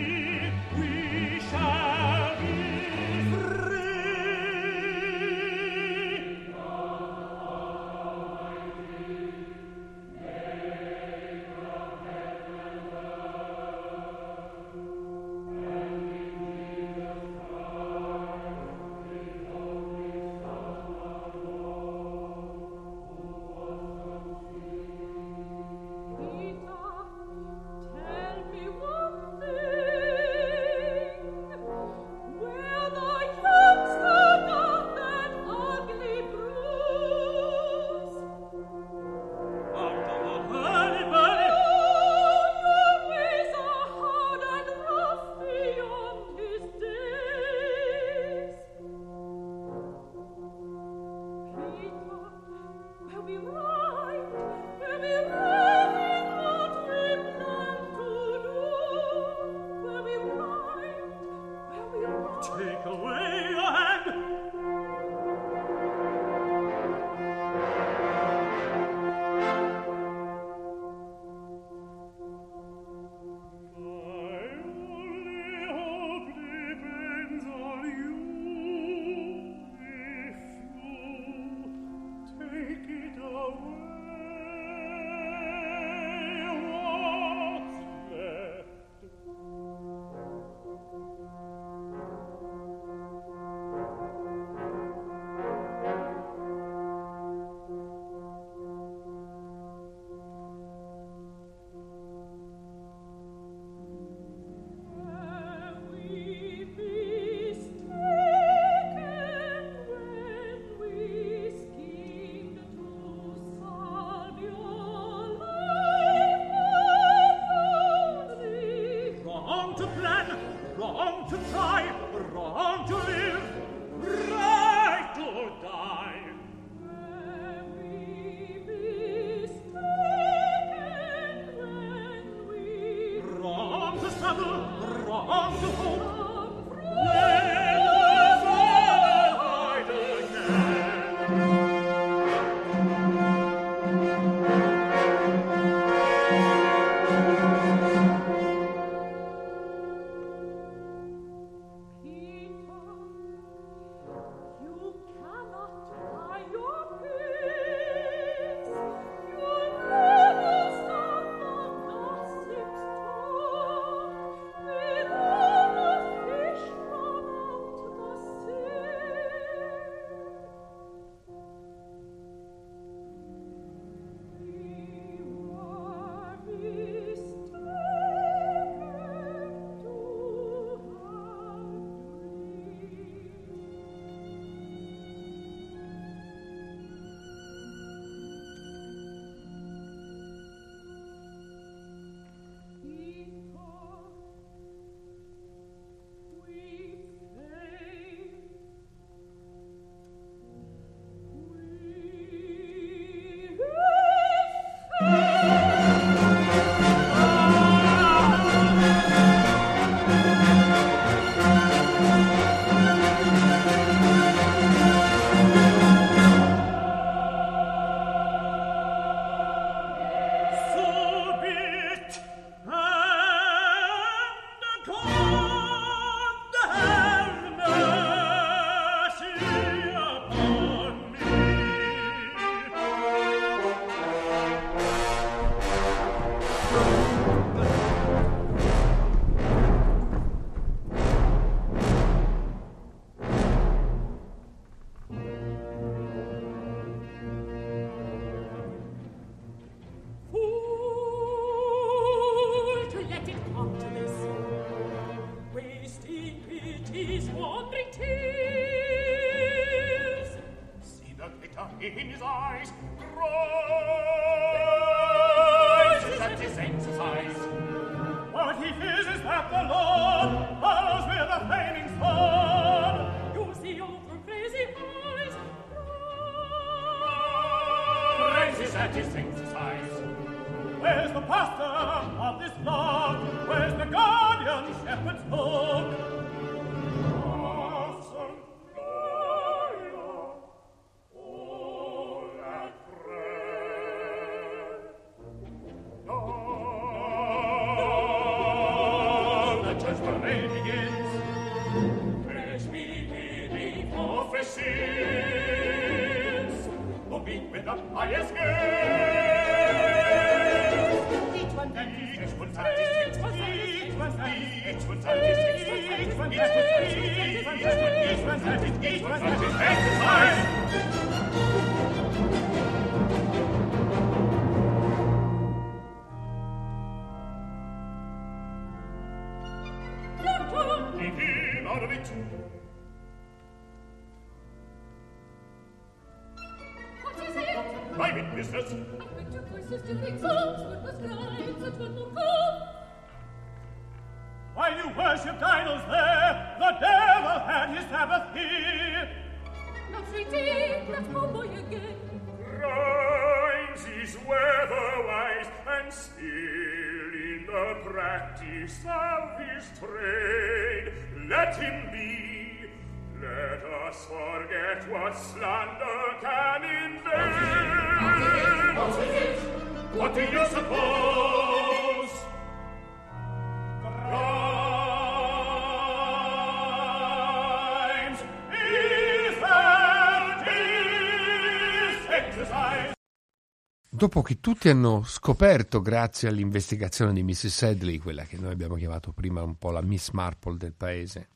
Dopo 383.89 384.21
che 384.21 384.39
tutti 384.41 384.67
hanno 384.69 385.03
scoperto, 385.03 385.81
grazie 385.81 386.27
all'investigazione 386.27 387.13
di 387.13 387.23
Mrs. 387.23 387.47
Sedley, 387.47 387.99
quella 387.99 388.23
che 388.23 388.37
noi 388.37 388.51
abbiamo 388.51 388.75
chiamato 388.75 389.13
prima 389.13 389.41
un 389.43 389.57
po' 389.57 389.71
la 389.71 389.81
Miss 389.81 390.09
Marple 390.09 390.57
del 390.57 390.73
paese, 390.73 391.29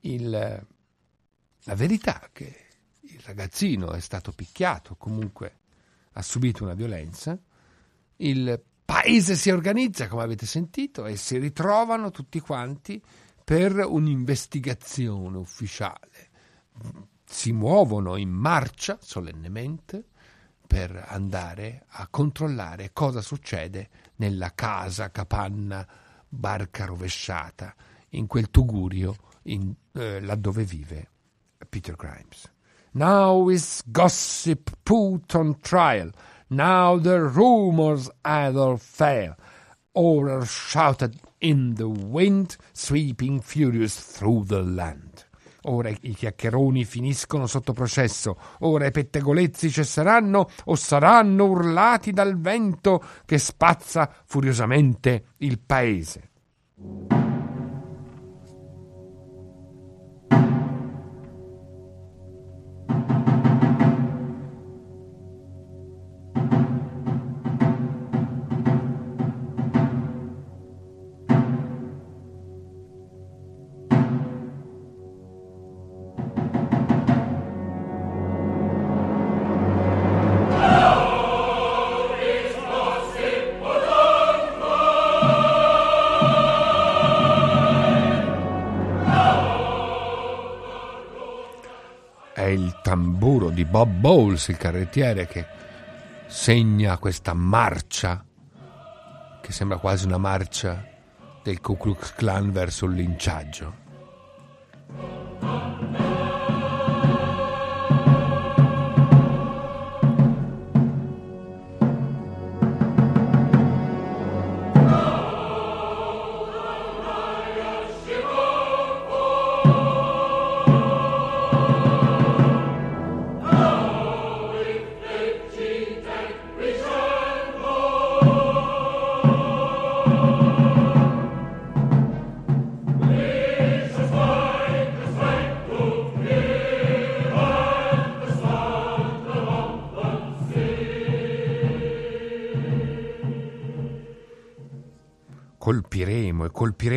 il, 0.00 0.28
la 0.28 1.74
verità 1.74 2.28
che 2.32 2.67
il 3.10 3.20
ragazzino 3.24 3.92
è 3.92 4.00
stato 4.00 4.32
picchiato, 4.32 4.94
comunque 4.96 5.56
ha 6.12 6.22
subito 6.22 6.64
una 6.64 6.74
violenza, 6.74 7.38
il 8.16 8.62
paese 8.84 9.36
si 9.36 9.50
organizza, 9.50 10.08
come 10.08 10.22
avete 10.22 10.46
sentito, 10.46 11.06
e 11.06 11.16
si 11.16 11.38
ritrovano 11.38 12.10
tutti 12.10 12.40
quanti 12.40 13.02
per 13.44 13.84
un'investigazione 13.84 15.36
ufficiale. 15.36 16.30
Si 17.24 17.52
muovono 17.52 18.16
in 18.16 18.30
marcia 18.30 18.98
solennemente 19.00 20.04
per 20.66 21.04
andare 21.08 21.84
a 21.88 22.08
controllare 22.08 22.90
cosa 22.92 23.20
succede 23.20 23.88
nella 24.16 24.52
casa, 24.54 25.10
capanna, 25.10 25.86
barca 26.28 26.84
rovesciata, 26.84 27.74
in 28.10 28.26
quel 28.26 28.50
tugurio 28.50 29.16
in, 29.44 29.72
eh, 29.92 30.20
laddove 30.20 30.64
vive 30.64 31.10
Peter 31.68 31.94
Grimes. 31.94 32.50
Now 32.92 33.48
is 33.48 33.82
gossip 33.90 34.70
put 34.84 35.34
on 35.34 35.60
trial. 35.60 36.10
Now 36.50 36.98
the 36.98 37.20
rumors 37.20 38.10
either 38.24 38.76
fail 38.76 39.36
or 39.92 40.44
shouted 40.46 41.16
in 41.40 41.74
the 41.74 41.88
wind, 41.88 42.56
sweeping 42.72 43.40
furious 43.40 43.98
through 43.98 44.46
the 44.46 44.62
land. 44.62 45.26
Ora 45.62 45.90
i 45.90 46.14
chiacchieroni 46.14 46.84
finiscono 46.84 47.46
sotto 47.46 47.72
processo, 47.72 48.38
ora 48.60 48.86
i 48.86 48.90
pettegolezzi 48.90 49.70
cesseranno 49.70 50.48
o 50.64 50.74
saranno 50.76 51.44
urlati 51.44 52.12
dal 52.12 52.38
vento 52.38 53.02
che 53.26 53.38
spazza 53.38 54.10
furiosamente 54.24 55.34
il 55.38 55.58
paese. 55.58 56.30
Bob 93.68 93.90
Bowles, 93.90 94.48
il 94.48 94.56
carrettiere, 94.56 95.26
che 95.26 95.44
segna 96.26 96.96
questa 96.96 97.34
marcia, 97.34 98.24
che 99.42 99.52
sembra 99.52 99.76
quasi 99.76 100.06
una 100.06 100.16
marcia 100.16 100.82
del 101.42 101.60
Ku 101.60 101.76
Klux 101.76 102.14
Klan 102.14 102.50
verso 102.50 102.86
il 102.86 102.94
linciaggio. 102.94 103.74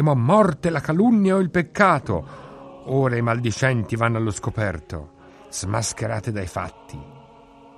Colpiremo 0.01 0.11
a 0.11 0.15
morte 0.15 0.69
la 0.69 0.79
calunnia 0.79 1.35
o 1.35 1.39
il 1.39 1.51
peccato. 1.51 2.83
Ora 2.85 3.15
i 3.15 3.21
maldicenti 3.21 3.95
vanno 3.95 4.17
allo 4.17 4.31
scoperto, 4.31 5.13
smascherate 5.49 6.31
dai 6.31 6.47
fatti. 6.47 6.99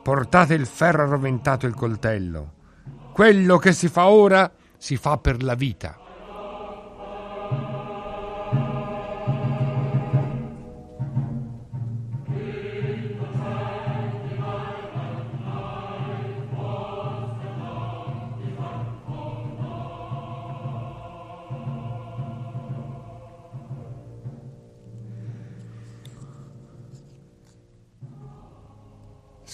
Portate 0.02 0.54
il 0.54 0.66
ferro 0.66 1.04
arroventato 1.04 1.66
e 1.66 1.70
il 1.70 1.76
coltello. 1.76 2.54
Quello 3.14 3.58
che 3.58 3.74
si 3.74 3.90
fa 3.90 4.08
ora 4.08 4.50
si 4.78 4.96
fa 4.96 5.18
per 5.18 5.44
la 5.44 5.56
vita. 5.56 5.98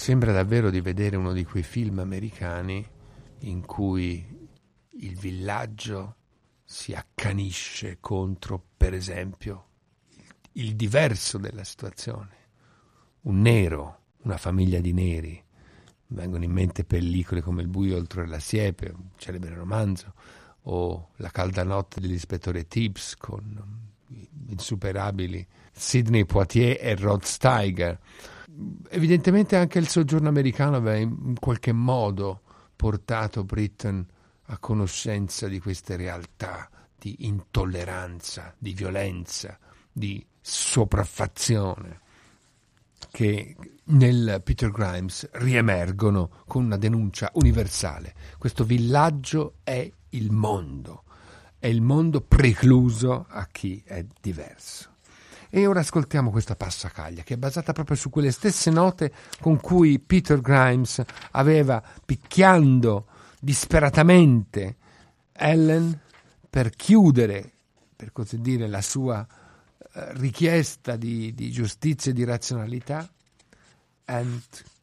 Sembra 0.10 0.32
davvero 0.32 0.72
di 0.72 0.82
vedere 0.82 1.18
uno 1.18 1.34
di 1.34 1.46
quei 1.46 1.62
film 1.62 2.00
americani 2.00 2.84
in 3.42 3.64
cui 3.64 4.50
il 4.94 5.16
villaggio 5.16 6.16
si 6.64 6.96
accanisce 6.96 7.98
contro, 8.00 8.60
per 8.76 8.96
esempio, 8.96 9.68
il, 10.54 10.76
diverso 10.76 11.38
della 11.38 11.64
situazione. 11.64 12.32
Un 13.22 13.40
nero, 13.42 14.00
una 14.24 14.38
famiglia 14.38 14.80
di 14.80 14.94
neri. 14.94 15.44
Vengono 16.08 16.44
in 16.44 16.54
mente 16.54 16.86
pellicole 16.86 17.42
come 17.42 17.62
Il 17.62 17.68
buio 17.68 17.96
oltre 17.96 18.26
la 18.26 18.40
siepe, 18.40 18.90
un 18.90 19.10
celebre 19.16 19.54
romanzo, 19.54 20.16
o 20.62 21.10
La 21.18 21.30
calda 21.30 21.64
notte 21.64 22.02
dell'ispettore 22.02 22.68
Tibbs 22.68 23.16
con 23.16 23.92
insuperabili 24.48 25.46
Sidney 25.72 26.26
Poitier 26.26 26.80
e 26.82 26.96
Rod 26.96 27.22
Steiger 27.22 28.00
evidentemente 28.90 29.56
anche 29.56 29.80
il 29.80 29.88
soggiorno 29.88 30.30
americano 30.30 30.78
aveva 30.78 30.98
in 30.98 31.38
qualche 31.40 31.72
modo 31.72 32.42
portato 32.76 33.44
Britain 33.44 34.06
a 34.46 34.58
conoscenza 34.58 35.48
di 35.48 35.60
queste 35.60 35.96
realtà 35.96 36.70
di 36.98 37.26
intolleranza, 37.26 38.54
di 38.58 38.74
violenza, 38.74 39.58
di 39.92 40.26
sopraffazione 40.42 42.02
che 43.12 43.56
nel 43.86 44.42
Peter 44.44 44.70
Grimes 44.72 45.30
riemergono 45.34 46.30
con 46.46 46.66
una 46.66 46.78
denuncia 46.78 47.32
universale. 47.34 48.14
Questo 48.38 48.64
villaggio 48.64 49.56
è 49.64 49.90
il 50.10 50.32
mondo, 50.32 51.04
è 51.58 51.68
il 51.68 51.82
mondo 51.82 52.22
precluso 52.22 53.26
a 53.28 53.48
chi 53.48 53.82
è 53.86 54.06
diverso. 54.22 54.89
E 55.52 55.66
ora 55.66 55.80
ascoltiamo 55.80 56.30
questa 56.30 56.56
passacaglia 56.56 57.24
che 57.24 57.34
è 57.34 57.38
basata 57.38 57.74
proprio 57.74 57.96
su 57.96 58.12
quelle 58.12 58.32
stesse 58.32 58.70
note 58.70 59.12
con 59.42 59.60
cui 59.60 60.00
Peter 60.00 60.40
Grimes 60.42 61.02
aveva 61.32 61.82
picchiando 62.06 63.08
disperatamente 63.40 64.76
Ellen 65.34 66.00
per 66.48 66.70
chiudere, 66.70 67.52
per 67.96 68.12
così 68.12 68.40
dire, 68.42 68.68
la 68.68 68.82
sua 68.82 69.26
eh, 69.26 70.14
richiesta 70.18 70.96
di, 70.96 71.34
di 71.34 71.50
giustizia 71.50 72.12
e 72.12 72.14
di 72.14 72.24
razionalità. 72.26 73.10
And 74.06 74.42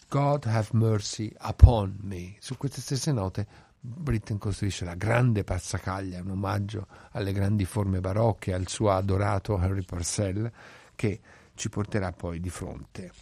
God 0.09 0.47
have 0.47 0.69
mercy 0.73 1.33
upon 1.43 1.97
me. 2.03 2.35
Su 2.41 2.57
queste 2.57 2.81
stesse 2.81 3.12
note 3.12 3.47
Britten 3.89 4.39
costruisce 4.39 4.84
la 4.84 4.97
grande 4.97 5.45
passacaglia, 5.45 6.20
un 6.20 6.30
omaggio 6.30 6.89
alle 7.12 7.32
grandi 7.32 7.64
forme 7.64 8.01
barocche, 8.01 8.53
al 8.53 8.66
suo 8.66 8.91
adorato 8.91 9.57
Harry 9.57 9.84
Purcell, 9.84 10.51
che 10.97 11.20
ci 11.55 11.68
porterà 11.68 12.11
poi 12.11 12.41
di 12.41 12.51
fronte 12.51 13.12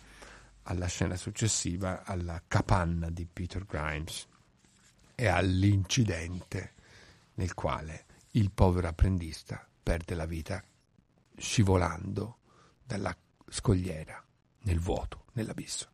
alla 0.62 0.86
scena 0.86 1.16
successiva, 1.16 2.04
alla 2.04 2.42
capanna 2.48 3.10
di 3.10 3.26
Peter 3.30 3.66
Grimes 3.66 4.26
e 5.14 5.26
all'incidente 5.26 6.72
nel 7.34 7.52
quale 7.52 8.06
il 8.32 8.50
povero 8.50 8.88
apprendista 8.88 9.66
perde 9.82 10.14
la 10.14 10.24
vita 10.24 10.64
scivolando 11.36 12.38
dalla 12.82 13.14
scogliera 13.48 14.24
nel 14.62 14.80
vuoto, 14.80 15.26
nell'abisso. 15.34 15.93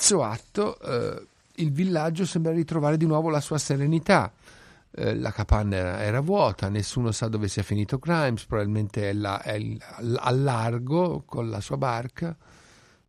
Terzo 0.00 0.22
atto 0.22 0.80
eh, 0.80 1.26
il 1.56 1.72
villaggio 1.72 2.24
sembra 2.24 2.52
ritrovare 2.52 2.96
di 2.96 3.04
nuovo 3.04 3.28
la 3.28 3.40
sua 3.40 3.58
serenità. 3.58 4.32
Eh, 4.92 5.14
la 5.14 5.30
capanna 5.30 5.76
era, 5.76 6.02
era, 6.02 6.20
vuota, 6.20 6.70
nessuno 6.70 7.12
sa 7.12 7.28
dove 7.28 7.48
sia 7.48 7.62
finito 7.62 7.98
Grimes, 7.98 8.46
probabilmente 8.46 9.10
è, 9.10 9.12
là, 9.12 9.42
è 9.42 9.54
al 9.54 10.42
largo 10.42 11.22
con 11.24 11.50
la 11.50 11.60
sua 11.60 11.76
barca, 11.76 12.34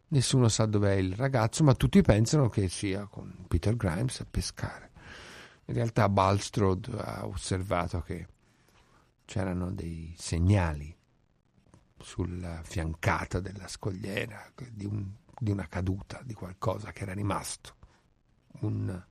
nessuno 0.10 0.50
sa 0.50 0.66
dov'è 0.66 0.94
il 0.94 1.16
ragazzo, 1.16 1.64
ma 1.64 1.74
tutti 1.74 2.02
pensano 2.02 2.50
che 2.50 2.68
sia 2.68 3.06
con 3.06 3.46
Peter 3.48 3.76
Grimes 3.76 4.20
a 4.20 4.26
pescare. 4.30 4.90
In 5.66 5.74
realtà 5.74 6.10
Balstrode 6.10 6.90
ha 6.98 7.26
osservato 7.26 8.02
che 8.02 8.28
c'erano 9.24 9.72
dei 9.72 10.14
segnali 10.18 10.94
sulla 12.00 12.60
fiancata 12.64 13.40
della 13.40 13.68
scogliera 13.68 14.52
di, 14.72 14.86
un, 14.86 15.10
di 15.42 15.50
una 15.50 15.68
caduta, 15.68 16.22
di 16.24 16.36
qualcosa 16.36 16.92
che 16.92 17.02
era 17.02 17.14
rimasto, 17.14 17.76
un, 18.60 19.04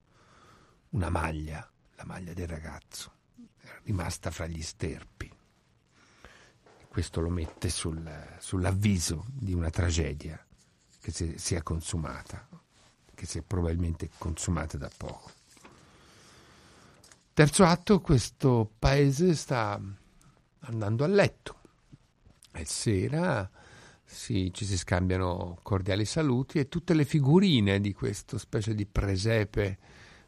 una 0.91 1.11
maglia, 1.11 1.69
la 1.97 2.05
maglia 2.05 2.33
del 2.33 2.47
ragazzo, 2.47 3.13
era 3.61 3.81
rimasta 3.83 4.31
fra 4.31 4.47
gli 4.47 4.63
sterpi. 4.63 5.29
Questo 6.87 7.21
lo 7.21 7.31
mette 7.31 7.69
sul, 7.69 8.09
sull'avviso 8.39 9.25
di 9.33 9.55
una 9.55 9.71
tragedia 9.71 10.41
che 11.01 11.11
si, 11.11 11.37
si 11.37 11.57
è 11.57 11.65
consumata, 11.65 12.47
che 13.13 13.27
si 13.27 13.39
è 13.39 13.43
probabilmente 13.43 14.11
consumata 14.17 14.79
da 14.79 14.91
poco. 14.97 15.33
Terzo 17.35 17.65
atto, 17.65 18.01
questo 18.01 18.71
paese 18.79 19.35
sta 19.35 19.81
andando 20.61 21.03
a 21.03 21.09
letto. 21.09 21.59
E 22.53 22.65
sera 22.65 23.51
sì, 24.13 24.51
ci 24.53 24.65
si 24.65 24.77
scambiano 24.77 25.59
cordiali 25.63 26.05
saluti 26.05 26.59
e 26.59 26.69
tutte 26.69 26.95
le 26.95 27.05
figurine 27.05 27.79
di 27.79 27.93
questo 27.93 28.39
specie 28.39 28.75
di 28.75 28.85
presepe 28.85 29.79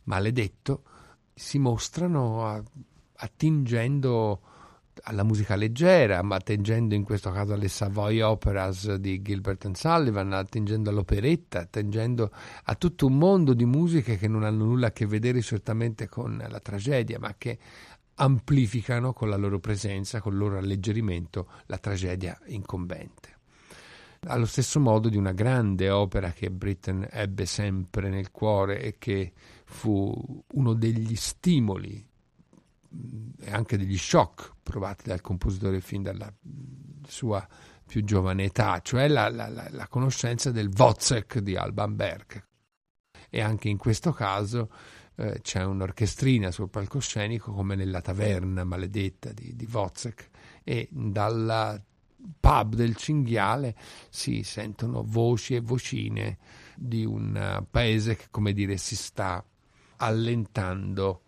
maledetto 0.05 0.85
si 1.35 1.59
mostrano 1.59 2.63
attingendo 3.15 4.41
alla 5.05 5.25
musica 5.25 5.57
leggera, 5.57 6.23
ma 6.23 6.37
attingendo 6.37 6.95
in 6.95 7.03
questo 7.03 7.33
caso 7.33 7.55
alle 7.55 7.67
Savoy 7.67 8.21
Operas 8.21 8.95
di 8.95 9.21
Gilbert 9.21 9.65
and 9.65 9.75
Sullivan, 9.75 10.33
attingendo 10.33 10.91
all'operetta, 10.91 11.61
attingendo 11.61 12.31
a 12.65 12.75
tutto 12.77 13.07
un 13.07 13.19
mondo 13.19 13.53
di 13.53 13.65
musiche 13.65 14.17
che 14.17 14.29
non 14.29 14.45
hanno 14.45 14.65
nulla 14.65 14.89
a 14.89 14.93
che 14.93 15.07
vedere 15.07 15.43
certamente 15.43 16.09
con 16.09 16.43
la 16.49 16.61
tragedia, 16.61 17.19
ma 17.19 17.35
che 17.37 17.59
amplificano 18.15 19.13
con 19.13 19.29
la 19.29 19.37
loro 19.37 19.59
presenza, 19.59 20.21
con 20.21 20.35
il 20.35 20.39
loro 20.39 20.57
alleggerimento, 20.57 21.49
la 21.67 21.79
tragedia 21.79 22.39
incombente. 22.47 23.41
Allo 24.25 24.47
stesso 24.47 24.79
modo 24.79 25.09
di 25.09 25.17
una 25.17 25.33
grande 25.33 25.91
opera 25.91 26.31
che 26.31 26.49
Britten 26.49 27.09
ebbe 27.11 27.45
sempre 27.45 28.09
nel 28.09 28.31
cuore 28.31 28.81
e 28.81 28.97
che 28.97 29.33
fu 29.65 30.45
uno 30.53 30.75
degli 30.75 31.17
stimoli 31.17 32.09
e 33.41 33.51
anche 33.51 33.77
degli 33.77 33.99
shock 33.99 34.53
provati 34.63 35.09
dal 35.09 35.21
compositore 35.21 35.81
fin 35.81 36.03
dalla 36.03 36.33
sua 37.05 37.45
più 37.85 38.05
giovane 38.05 38.45
età, 38.45 38.81
cioè 38.81 39.09
la, 39.09 39.29
la, 39.29 39.49
la 39.49 39.89
conoscenza 39.89 40.53
del 40.53 40.71
Wozzeck 40.73 41.41
di 41.41 41.57
Alban 41.57 41.97
Berg. 41.97 42.47
E 43.29 43.41
anche 43.41 43.69
in 43.69 43.77
questo 43.77 44.13
caso 44.13 44.71
eh, 45.17 45.41
c'è 45.43 45.65
un'orchestrina 45.65 46.53
sul 46.53 46.71
palcoscenico 46.71 47.53
come 47.53 47.75
nella 47.75 48.01
taverna 48.01 48.63
maledetta 48.63 49.33
di, 49.33 49.57
di 49.57 49.69
Wozzeck 49.69 50.31
e 50.63 50.89
dal 50.93 51.83
pub 52.41 52.75
del 52.75 52.97
cinghiale 52.97 53.77
si 54.11 54.43
sentono 54.43 55.03
voci 55.05 55.55
e 55.55 55.61
vocine 55.61 56.39
di 56.77 57.05
un 57.05 57.65
paese 57.71 58.17
che, 58.17 58.27
come 58.31 58.53
dire, 58.53 58.77
si 58.77 58.97
sta 58.97 59.45
allentando 59.97 61.23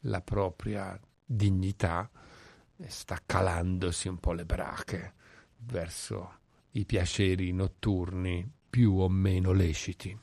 la 0.00 0.20
propria 0.20 0.98
dignità 1.24 2.10
e 2.76 2.88
sta 2.88 3.20
calandosi 3.24 4.08
un 4.08 4.18
po' 4.18 4.32
le 4.32 4.44
brache 4.44 5.14
verso 5.58 6.38
i 6.72 6.84
piaceri 6.84 7.52
notturni 7.52 8.48
più 8.68 8.98
o 8.98 9.08
meno 9.08 9.52
leciti. 9.52 10.18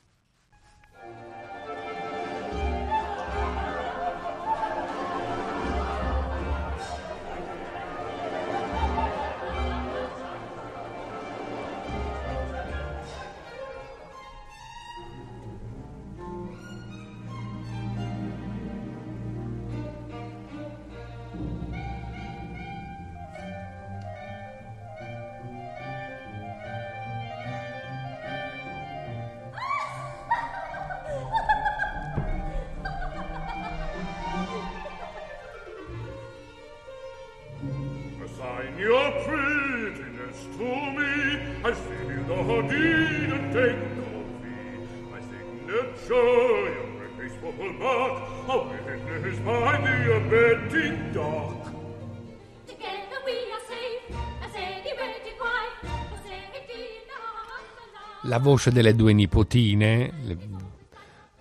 Voce 58.40 58.72
delle 58.72 58.94
due 58.94 59.12
nipotine, 59.12 60.12
le, 60.22 60.38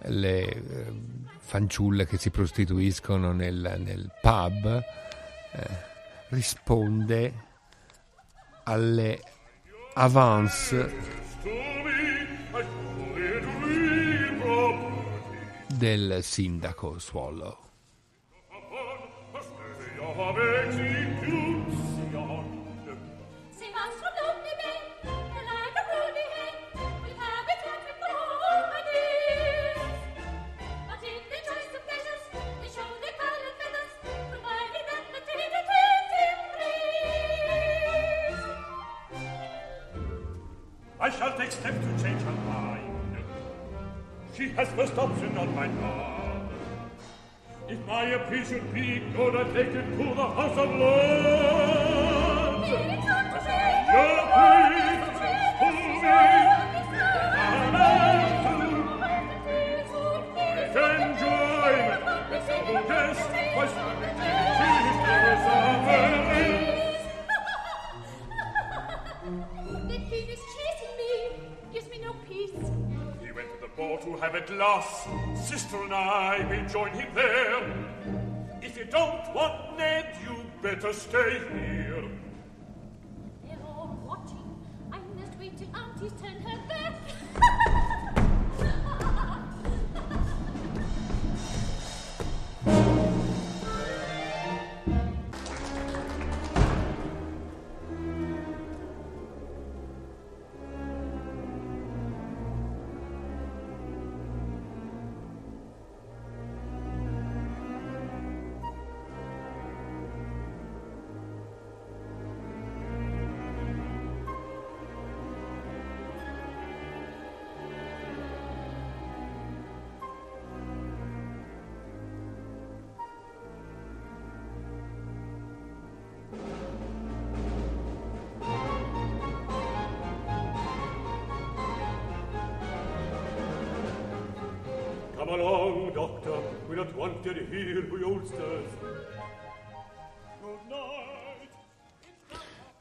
le 0.04 0.45
eh, 0.47 0.93
fanciulle 1.39 2.06
che 2.06 2.18
si 2.18 2.30
prostituiscono 2.30 3.32
nel, 3.32 3.76
nel 3.84 4.12
pub, 4.22 4.84
eh, 5.52 5.68
risponde 6.30 7.34
alle 8.64 9.20
avance 9.93 11.18
del 15.68 16.20
sindaco 16.22 17.00
Swallow. 17.00 17.58
Step 41.12 41.74
to 41.74 42.03
change 42.03 42.22
her 42.22 42.32
mind. 42.32 43.18
She 44.36 44.49
has 44.49 44.68
first 44.70 44.97
option 44.97 45.38
on 45.38 45.55
my 45.55 45.68
part. 45.68 46.41
If 47.68 47.86
my 47.88 48.03
appeal 48.03 48.43
should 48.45 48.74
be 48.74 48.97
ignored, 48.97 49.36
I 49.36 49.43
take 49.53 49.68
it 49.68 49.97
to 49.97 50.03
the 50.03 50.28
House 50.38 50.57
of 50.57 50.70
Lords. 50.70 51.89
Have 74.20 74.36
at 74.36 74.49
last. 74.49 75.07
Sister 75.36 75.82
and 75.84 75.93
I 75.93 76.45
will 76.49 76.67
join 76.70 76.91
him 76.91 77.07
there. 77.15 77.63
If 78.61 78.78
you 78.78 78.86
don't 78.86 79.34
want 79.34 79.78
Ned, 79.78 80.15
you 80.24 80.45
better 80.61 80.91
stay 80.91 81.39
here. 81.53 82.03
They're 83.45 83.57
all 83.65 83.97
watching. 84.05 84.65
I 84.91 84.99
must 85.17 85.39
wait 85.39 85.57
till 85.57 85.74
Auntie's 85.76 86.11
turn 86.22 86.39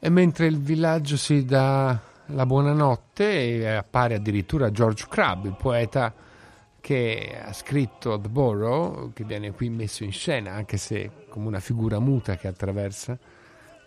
E 0.01 0.09
mentre 0.09 0.45
il 0.47 0.57
villaggio 0.57 1.17
si 1.17 1.43
dà 1.43 1.99
la 2.27 2.45
buonanotte, 2.45 3.75
appare 3.75 4.15
addirittura 4.15 4.71
George 4.71 5.07
Crabbe, 5.09 5.49
il 5.49 5.55
poeta 5.55 6.13
che 6.79 7.37
ha 7.43 7.51
scritto 7.51 8.19
The 8.19 8.29
Borough, 8.29 9.11
che 9.13 9.23
viene 9.23 9.51
qui 9.51 9.69
messo 9.69 10.03
in 10.03 10.11
scena, 10.11 10.53
anche 10.53 10.77
se 10.77 11.25
come 11.29 11.47
una 11.47 11.59
figura 11.59 11.99
muta 11.99 12.37
che 12.37 12.47
attraversa 12.47 13.17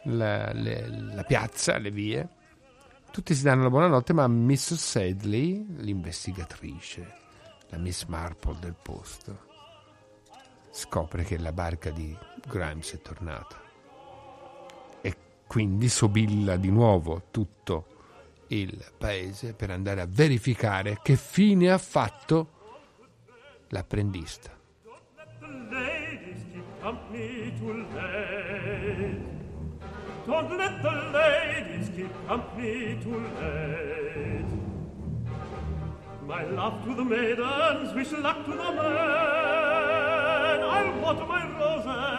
la, 0.04 0.52
le, 0.52 0.86
la 0.88 1.22
piazza, 1.22 1.78
le 1.78 1.90
vie. 1.90 2.28
Tutti 3.10 3.34
si 3.34 3.42
danno 3.42 3.62
la 3.62 3.70
buonanotte, 3.70 4.12
ma 4.12 4.26
Miss 4.28 4.74
Sedley, 4.74 5.64
l'investigatrice, 5.78 7.12
la 7.68 7.78
Miss 7.78 8.04
Marple 8.06 8.56
del 8.60 8.76
posto, 8.80 9.50
scopre 10.72 11.22
che 11.22 11.38
la 11.38 11.52
barca 11.52 11.90
di 11.90 12.16
Grimes 12.48 12.94
è 12.94 13.02
tornata. 13.02 13.60
E 15.00 15.16
quindi 15.46 15.88
sobilla 15.88 16.56
di 16.56 16.70
nuovo 16.70 17.24
tutto 17.30 17.86
il 18.48 18.84
paese 18.98 19.52
per 19.54 19.70
andare 19.70 20.00
a 20.00 20.06
verificare 20.08 20.98
che 21.02 21.16
fine 21.16 21.70
ha 21.70 21.78
fatto 21.78 22.48
l'apprendista. 23.68 24.50
Don't 30.24 30.56
let 30.56 30.80
the 30.82 30.90
ladies 31.12 31.90
keep 31.96 32.12
company 32.28 32.96
too 33.02 33.18
late. 33.40 34.46
My 36.24 36.44
love 36.44 36.84
to 36.84 36.94
the 36.94 37.02
maidens, 37.02 37.92
wish 37.92 38.12
luck 38.12 38.44
to 38.44 38.52
the 38.52 38.72
men. 38.72 39.41
Water 41.02 41.26
my 41.26 41.44
roses. 41.58 42.12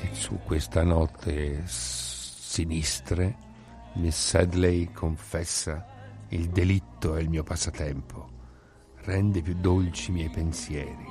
E 0.00 0.14
su 0.14 0.38
questa 0.44 0.82
notte 0.84 1.66
sinistre, 2.58 3.36
Miss 3.94 4.16
Sedley 4.16 4.90
confessa 4.90 5.86
il 6.30 6.48
delitto 6.48 7.14
è 7.14 7.20
il 7.20 7.28
mio 7.28 7.44
passatempo, 7.44 8.28
rende 9.02 9.42
più 9.42 9.54
dolci 9.54 10.10
i 10.10 10.14
miei 10.14 10.28
pensieri. 10.28 11.06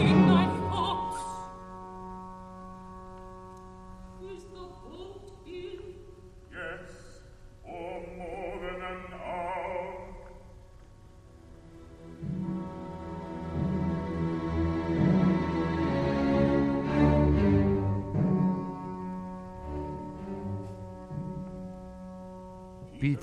With 0.00 0.37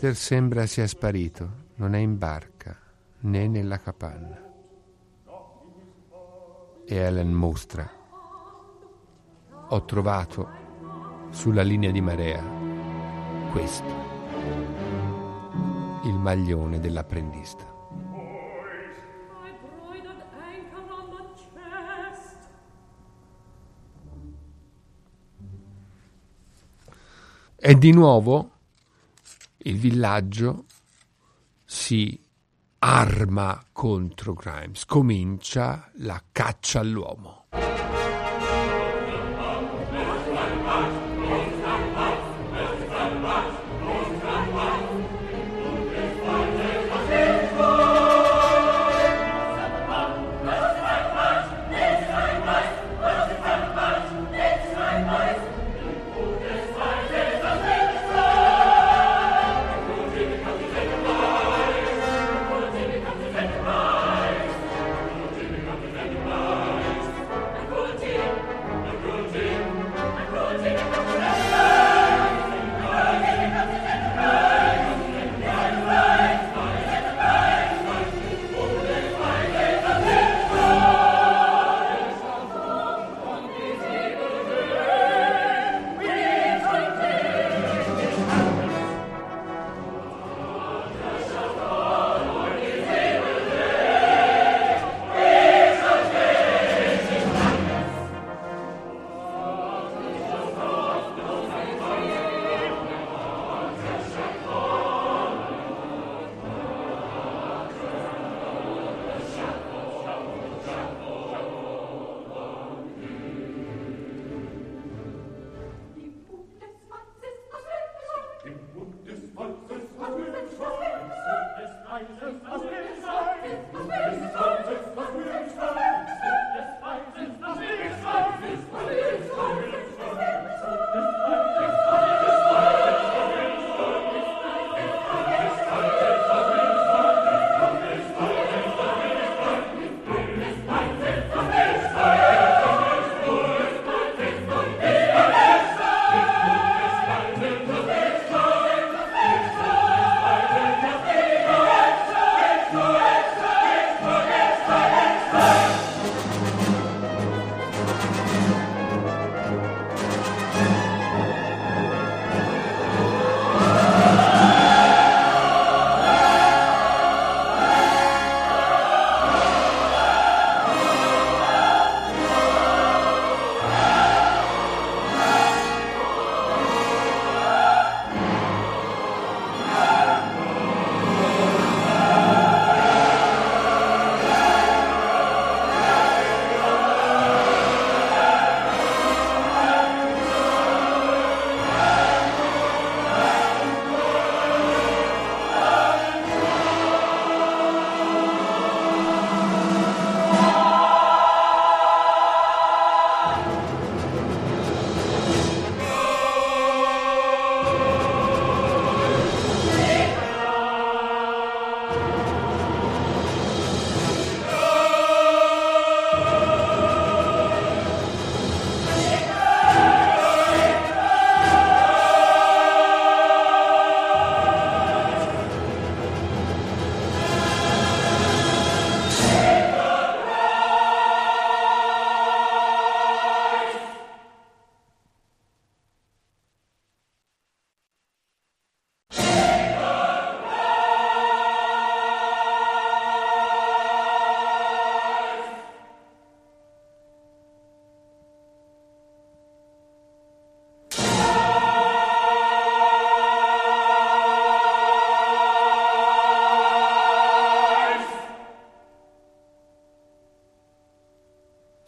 Peter 0.06 0.22
sembra 0.22 0.68
sia 0.68 0.86
sparito, 0.86 1.50
non 1.78 1.96
è 1.96 1.98
in 1.98 2.20
barca 2.20 2.78
né 3.22 3.48
nella 3.48 3.80
capanna. 3.80 4.40
E 6.86 6.96
Ellen 6.96 7.32
mostra. 7.32 7.90
Ho 9.70 9.86
trovato 9.86 10.48
sulla 11.32 11.64
linea 11.64 11.90
di 11.90 12.02
marea 12.02 12.44
questo, 13.52 13.92
il 16.04 16.14
maglione 16.14 16.80
dell'apprendista. 16.80 17.66
E 27.56 27.76
di 27.76 27.92
nuovo 27.92 28.55
il 29.68 29.78
villaggio 29.78 30.66
si 31.64 32.20
arma 32.80 33.66
contro 33.72 34.34
Grimes, 34.34 34.86
comincia 34.86 35.90
la 35.96 36.22
caccia 36.32 36.80
all'uomo. 36.80 37.48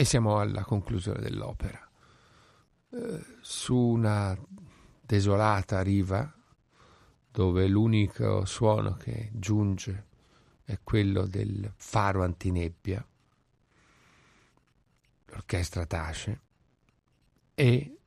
Siamo 0.07 0.39
alla 0.39 0.63
conclusione 0.63 1.19
dell'opera. 1.19 1.85
Eh, 2.89 3.25
su 3.41 3.75
una 3.75 4.35
desolata 5.01 5.81
riva, 5.81 6.33
dove 7.29 7.67
l'unico 7.67 8.45
suono 8.45 8.95
che 8.95 9.29
giunge 9.33 10.05
è 10.63 10.79
quello 10.81 11.27
del 11.27 11.71
faro 11.75 12.23
antinebbia, 12.23 13.05
l'orchestra 15.25 15.85
tace 15.85 16.41
e 17.53 17.97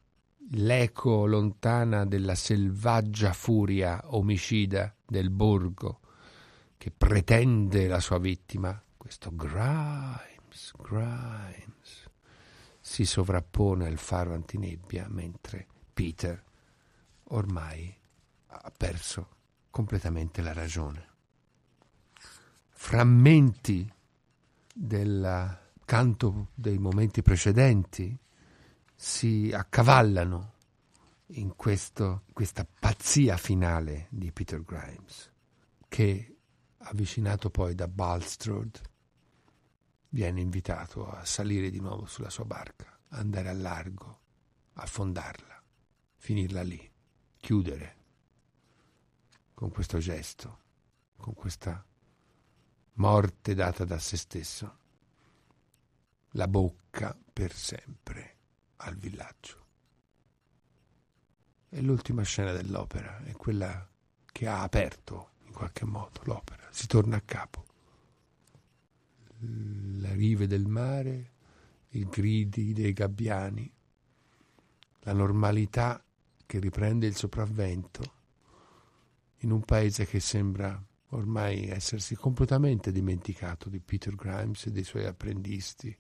l'eco 0.53 1.27
lontana 1.27 2.07
della 2.07 2.35
selvaggia 2.35 3.35
furia 3.35 4.01
omicida 4.07 4.95
del 5.07 5.31
borgo 5.31 6.01
che 6.79 6.91
pretende 6.91 7.87
la 7.87 8.01
sua 8.01 8.19
vittima, 8.19 8.83
questo 8.97 9.31
Grimes, 10.51 10.73
Grimes, 10.77 12.11
si 12.81 13.05
sovrappone 13.05 13.87
al 13.87 13.99
faro 13.99 14.35
antinebbia 14.35 15.07
mentre 15.09 15.67
Peter 15.95 16.43
ormai 17.25 17.97
ha 18.47 18.73
perso 18.77 19.29
completamente 19.71 20.43
la 20.43 20.53
ragione. 20.53 21.09
Frammenti 22.69 23.91
del 24.75 25.59
canto 25.85 26.49
dei 26.55 26.79
momenti 26.79 27.23
precedenti 27.23 28.19
si 28.95 29.51
accavallano 29.53 30.55
in 31.35 31.55
questo, 31.55 32.25
questa 32.33 32.67
pazzia 32.67 33.37
finale 33.37 34.07
di 34.11 34.33
Peter 34.33 34.65
Grimes, 34.65 35.31
che, 35.89 36.37
avvicinato 36.79 37.51
poi 37.51 37.75
da 37.75 37.87
Balstrode, 37.87 38.90
viene 40.11 40.41
invitato 40.41 41.09
a 41.09 41.25
salire 41.25 41.71
di 41.71 41.81
nuovo 41.81 42.07
sulla 42.07 42.31
sua 42.31 42.45
barca, 42.45 42.99
andare 43.09 43.49
a 43.49 43.53
largo, 43.53 44.21
affondarla, 44.75 45.63
finirla 46.17 46.63
lì, 46.63 46.91
chiudere 47.39 47.97
con 49.55 49.71
questo 49.71 49.99
gesto, 49.99 50.59
con 51.17 51.35
questa 51.35 51.85
morte 52.95 53.55
data 53.55 53.85
da 53.85 53.99
se 53.99 54.17
stesso, 54.17 54.79
la 56.31 56.49
bocca 56.49 57.17
per 57.33 57.53
sempre 57.53 58.37
al 58.77 58.97
villaggio. 58.97 59.59
E 61.69 61.81
l'ultima 61.83 62.23
scena 62.23 62.53
dell'opera 62.53 63.23
è 63.23 63.33
quella 63.33 63.89
che 64.33 64.47
ha 64.47 64.63
aperto 64.63 65.33
in 65.45 65.53
qualche 65.53 65.85
modo 65.85 66.21
l'opera. 66.25 66.67
Si 66.71 66.87
torna 66.87 67.17
a 67.17 67.23
capo. 67.23 67.70
Le 69.43 70.15
rive 70.15 70.47
del 70.47 70.67
mare, 70.67 71.33
i 71.91 72.05
gridi 72.05 72.73
dei 72.73 72.93
gabbiani, 72.93 73.73
la 75.01 75.13
normalità 75.13 76.03
che 76.47 76.59
riprende 76.59 77.07
il 77.07 77.17
sopravvento 77.17 78.19
in 79.39 79.51
un 79.51 79.63
paese 79.63 80.07
che 80.07 80.21
sembra 80.21 80.83
ormai 81.13 81.69
essersi 81.69 82.15
completamente 82.15 82.93
dimenticato 82.93 83.69
di 83.69 83.81
Peter 83.81 84.15
Grimes 84.15 84.67
e 84.67 84.71
dei 84.71 84.85
suoi 84.85 85.07
apprendisti 85.07 85.97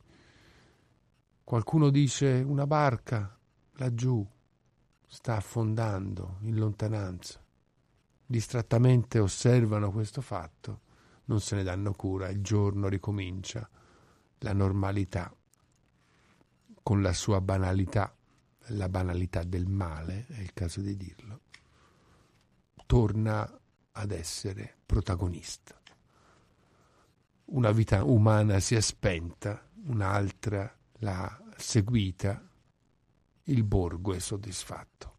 Qualcuno 1.50 1.90
dice 1.90 2.44
una 2.46 2.64
barca 2.64 3.36
laggiù 3.72 4.24
sta 5.04 5.34
affondando 5.34 6.36
in 6.42 6.54
lontananza. 6.54 7.44
Distrattamente 8.24 9.18
osservano 9.18 9.90
questo 9.90 10.20
fatto, 10.20 10.82
non 11.30 11.40
se 11.40 11.54
ne 11.54 11.62
danno 11.62 11.92
cura, 11.92 12.28
il 12.28 12.42
giorno 12.42 12.88
ricomincia, 12.88 13.68
la 14.38 14.52
normalità 14.52 15.32
con 16.82 17.02
la 17.02 17.12
sua 17.12 17.40
banalità, 17.40 18.12
la 18.70 18.88
banalità 18.88 19.44
del 19.44 19.68
male, 19.68 20.26
è 20.26 20.40
il 20.40 20.52
caso 20.52 20.80
di 20.80 20.96
dirlo, 20.96 21.42
torna 22.84 23.48
ad 23.92 24.10
essere 24.10 24.78
protagonista. 24.84 25.80
Una 27.44 27.70
vita 27.70 28.02
umana 28.02 28.58
si 28.58 28.74
è 28.74 28.80
spenta, 28.80 29.70
un'altra 29.84 30.76
l'ha 30.94 31.42
seguita, 31.56 32.44
il 33.44 33.62
borgo 33.62 34.14
è 34.14 34.18
soddisfatto. 34.18 35.18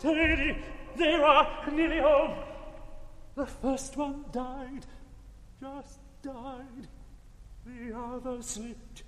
Steady, 0.00 0.56
they 0.96 1.12
are 1.12 1.70
nearly 1.70 1.98
home. 2.00 2.38
The 3.34 3.44
first 3.44 3.98
one 3.98 4.24
died, 4.32 4.86
just 5.60 5.98
died. 6.22 6.88
The 7.66 7.94
other 7.94 8.40
slipped 8.40 9.02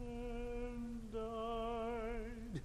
and 0.00 1.12
died. 1.12 2.62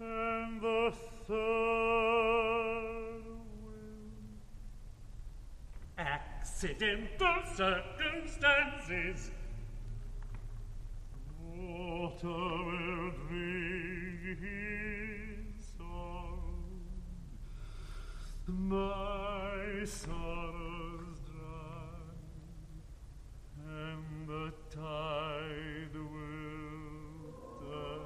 And 0.00 0.60
the 0.60 0.92
third 1.28 1.62
will. 3.62 4.10
Accidental 5.98 7.42
circumstances. 7.54 9.30
Water 11.54 12.26
will 12.26 13.12
drink 13.28 15.01
my 18.48 19.84
sorrows 19.84 21.20
dry, 21.30 22.02
and 23.64 24.28
the 24.28 24.52
tide 24.70 25.94
will 25.94 27.32
turn. 27.60 28.02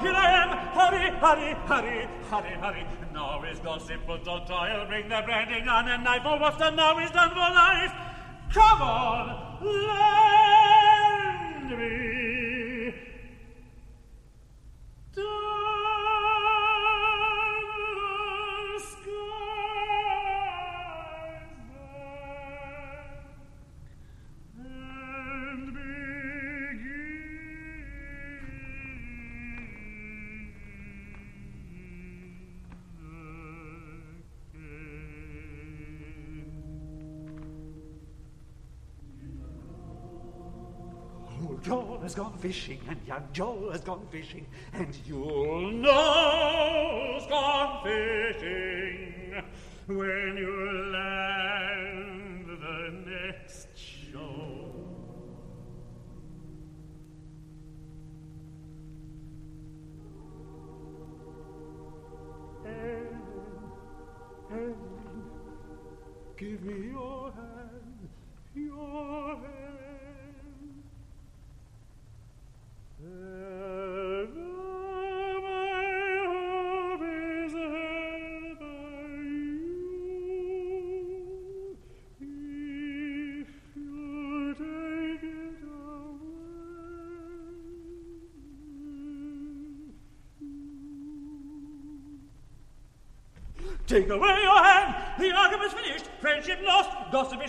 Here, 0.00 0.14
I 0.14 0.30
am! 0.42 0.50
Hurry, 0.74 1.06
hurry, 1.18 1.54
hurry, 1.66 2.08
hurry, 2.30 2.54
hurry! 2.60 2.84
Now 3.12 3.42
is 3.44 3.58
gossip, 3.60 4.00
but 4.06 4.24
don't 4.24 4.46
bring 4.88 5.08
the 5.08 5.22
branding 5.24 5.66
on 5.66 5.88
and 5.88 6.04
knife, 6.04 6.22
for 6.22 6.38
what's 6.38 6.58
done 6.58 6.76
now 6.76 6.98
is 6.98 7.10
done 7.10 7.30
for 7.30 7.36
life! 7.36 8.03
Come 8.54 8.82
on, 8.82 9.36
lend 11.60 11.76
me. 11.76 12.23
Fishing, 42.44 42.78
and 42.90 43.00
young 43.06 43.26
Joe 43.32 43.70
has 43.72 43.80
gone 43.80 44.06
fishing, 44.10 44.46
and 44.74 44.94
you'll 45.06 45.70
know 45.70 47.14
who's 47.14 47.26
gone 47.26 47.82
fishing. 47.82 49.42
When 49.86 50.36
you 50.36 50.92
land 50.92 51.33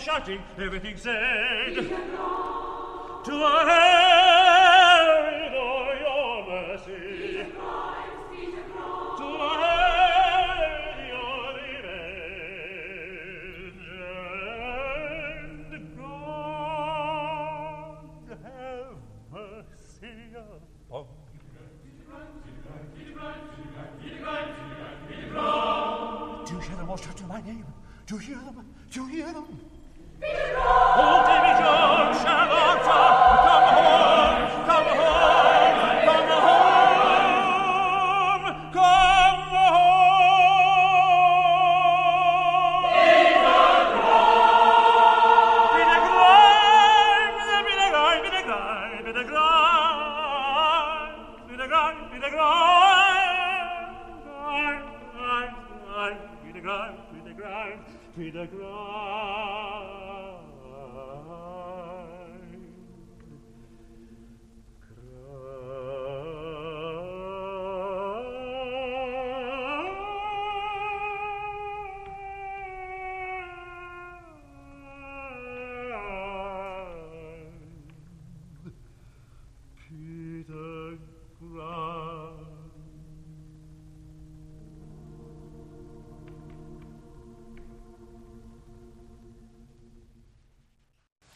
shouting, 0.06 0.40
everything 0.56 0.96
said. 0.96 1.74
To 1.74 3.32
hand 3.66 5.54
or 5.56 5.96
your 5.98 6.46
mercy. 6.46 7.15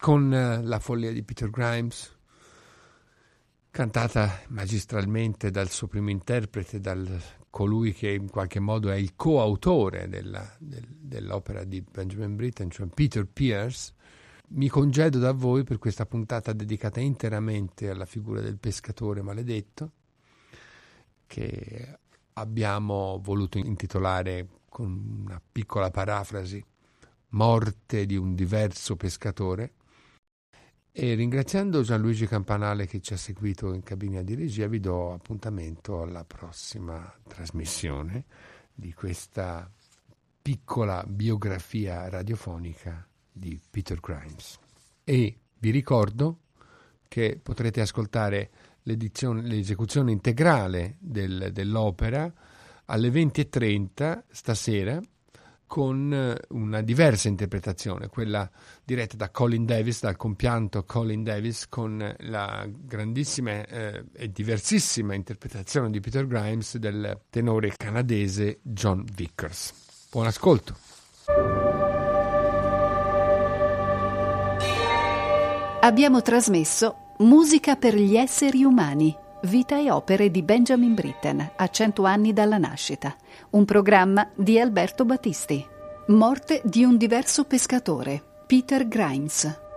Con 0.01 0.32
eh, 0.32 0.62
La 0.62 0.78
follia 0.78 1.12
di 1.12 1.22
Peter 1.22 1.51
Grimes, 1.51 2.16
cantata 3.70 4.40
magistralmente 4.48 5.51
dal 5.51 5.68
suo 5.68 5.86
primo 5.89 6.09
interprete, 6.09 6.81
dal 6.81 7.20
colui 7.51 7.93
che 7.93 8.10
in 8.10 8.31
qualche 8.31 8.60
modo 8.60 8.90
è 8.90 8.94
il 8.94 9.14
coautore 9.14 10.09
della- 10.09 10.56
del- 10.59 10.86
dell'opera 10.89 11.64
di 11.64 11.82
Benjamin 11.82 12.35
Britten, 12.35 12.70
cioè 12.70 12.86
Peter 12.86 13.27
Pierce. 13.27 13.93
Mi 14.48 14.68
congedo 14.68 15.18
da 15.18 15.32
voi 15.32 15.64
per 15.64 15.78
questa 15.78 16.06
puntata 16.06 16.52
dedicata 16.52 16.98
interamente 16.98 17.90
alla 17.90 18.06
figura 18.06 18.40
del 18.40 18.59
pescatore 18.59 19.20
maledetto, 19.20 19.93
che 21.27 21.98
abbiamo 22.35 23.20
voluto 23.22 23.59
intitolare 23.59 24.48
con 24.68 25.24
una 25.24 25.40
piccola 25.52 25.90
parafrasi 25.90 26.64
Morte 27.32 28.06
di 28.06 28.16
un 28.16 28.35
diverso 28.35 28.97
pescatore. 28.97 29.74
E 30.93 31.15
ringraziando 31.15 31.83
Gianluigi 31.83 32.27
Campanale 32.27 32.87
che 32.87 33.01
ci 33.01 33.12
ha 33.12 33.17
seguito 33.17 33.73
in 33.73 33.85
cabina 33.85 34.23
di 34.23 34.35
regia, 34.35 34.67
vi 34.67 34.81
do 34.81 35.12
appuntamento 35.12 36.03
alla 36.03 36.25
prossima 36.25 37.15
trasmissione 37.29 38.25
di 38.75 38.93
questa 38.93 39.71
piccola 40.43 41.05
biografia 41.07 42.09
radiofonica 42.09 43.07
di 43.31 43.61
Peter 43.71 44.01
Grimes. 44.01 44.59
E 45.05 45.39
vi 45.59 45.71
ricordo 45.71 46.41
che 47.07 47.39
potrete 47.41 47.81
ascoltare 47.81 48.51
l'esecuzione 48.83 50.11
integrale 50.11 50.97
del- 50.99 51.51
dell'opera 51.53 52.33
alle 52.87 53.11
20.30 53.11 54.25
stasera 54.29 55.01
con 55.70 56.12
eh, 56.12 56.36
una 56.48 56.80
diversa 56.80 57.28
interpretazione, 57.28 58.09
quella 58.09 58.51
diretta 58.84 59.14
da 59.14 59.30
Colin 59.30 59.64
Davis, 59.64 60.01
dal 60.01 60.16
compianto 60.16 60.82
Colin 60.82 61.22
Davis, 61.22 61.68
con 61.68 62.12
la 62.18 62.66
grandissima 62.68 63.64
eh, 63.64 64.05
e 64.12 64.32
diversissima 64.32 65.14
interpretazione 65.14 65.90
di 65.90 66.01
Peter 66.01 66.26
Grimes 66.26 66.76
del 66.76 67.20
tenore 67.30 67.72
canadese 67.76 68.59
John 68.62 69.05
Vickers. 69.14 70.09
Buon 70.10 70.26
ascolto. 70.26 70.74
Abbiamo 75.82 76.20
trasmesso 76.20 76.97
Musica 77.18 77.76
per 77.76 77.94
gli 77.94 78.16
esseri 78.16 78.64
umani, 78.64 79.16
vita 79.42 79.78
e 79.78 79.88
opere 79.88 80.32
di 80.32 80.42
Benjamin 80.42 80.94
Britten 80.94 81.52
a 81.55 81.68
cento 81.68 82.05
anni 82.05 82.32
dalla 82.32 82.59
nascita, 82.59 83.14
un 83.51 83.64
programma 83.64 84.31
di 84.35 84.60
Alberto 84.60 85.05
Battisti. 85.05 85.66
Morte 86.09 86.60
di 86.64 86.85
un 86.85 86.97
diverso 86.97 87.44
pescatore, 87.44 88.22
Peter 88.47 88.86
Grimes. 88.86 89.69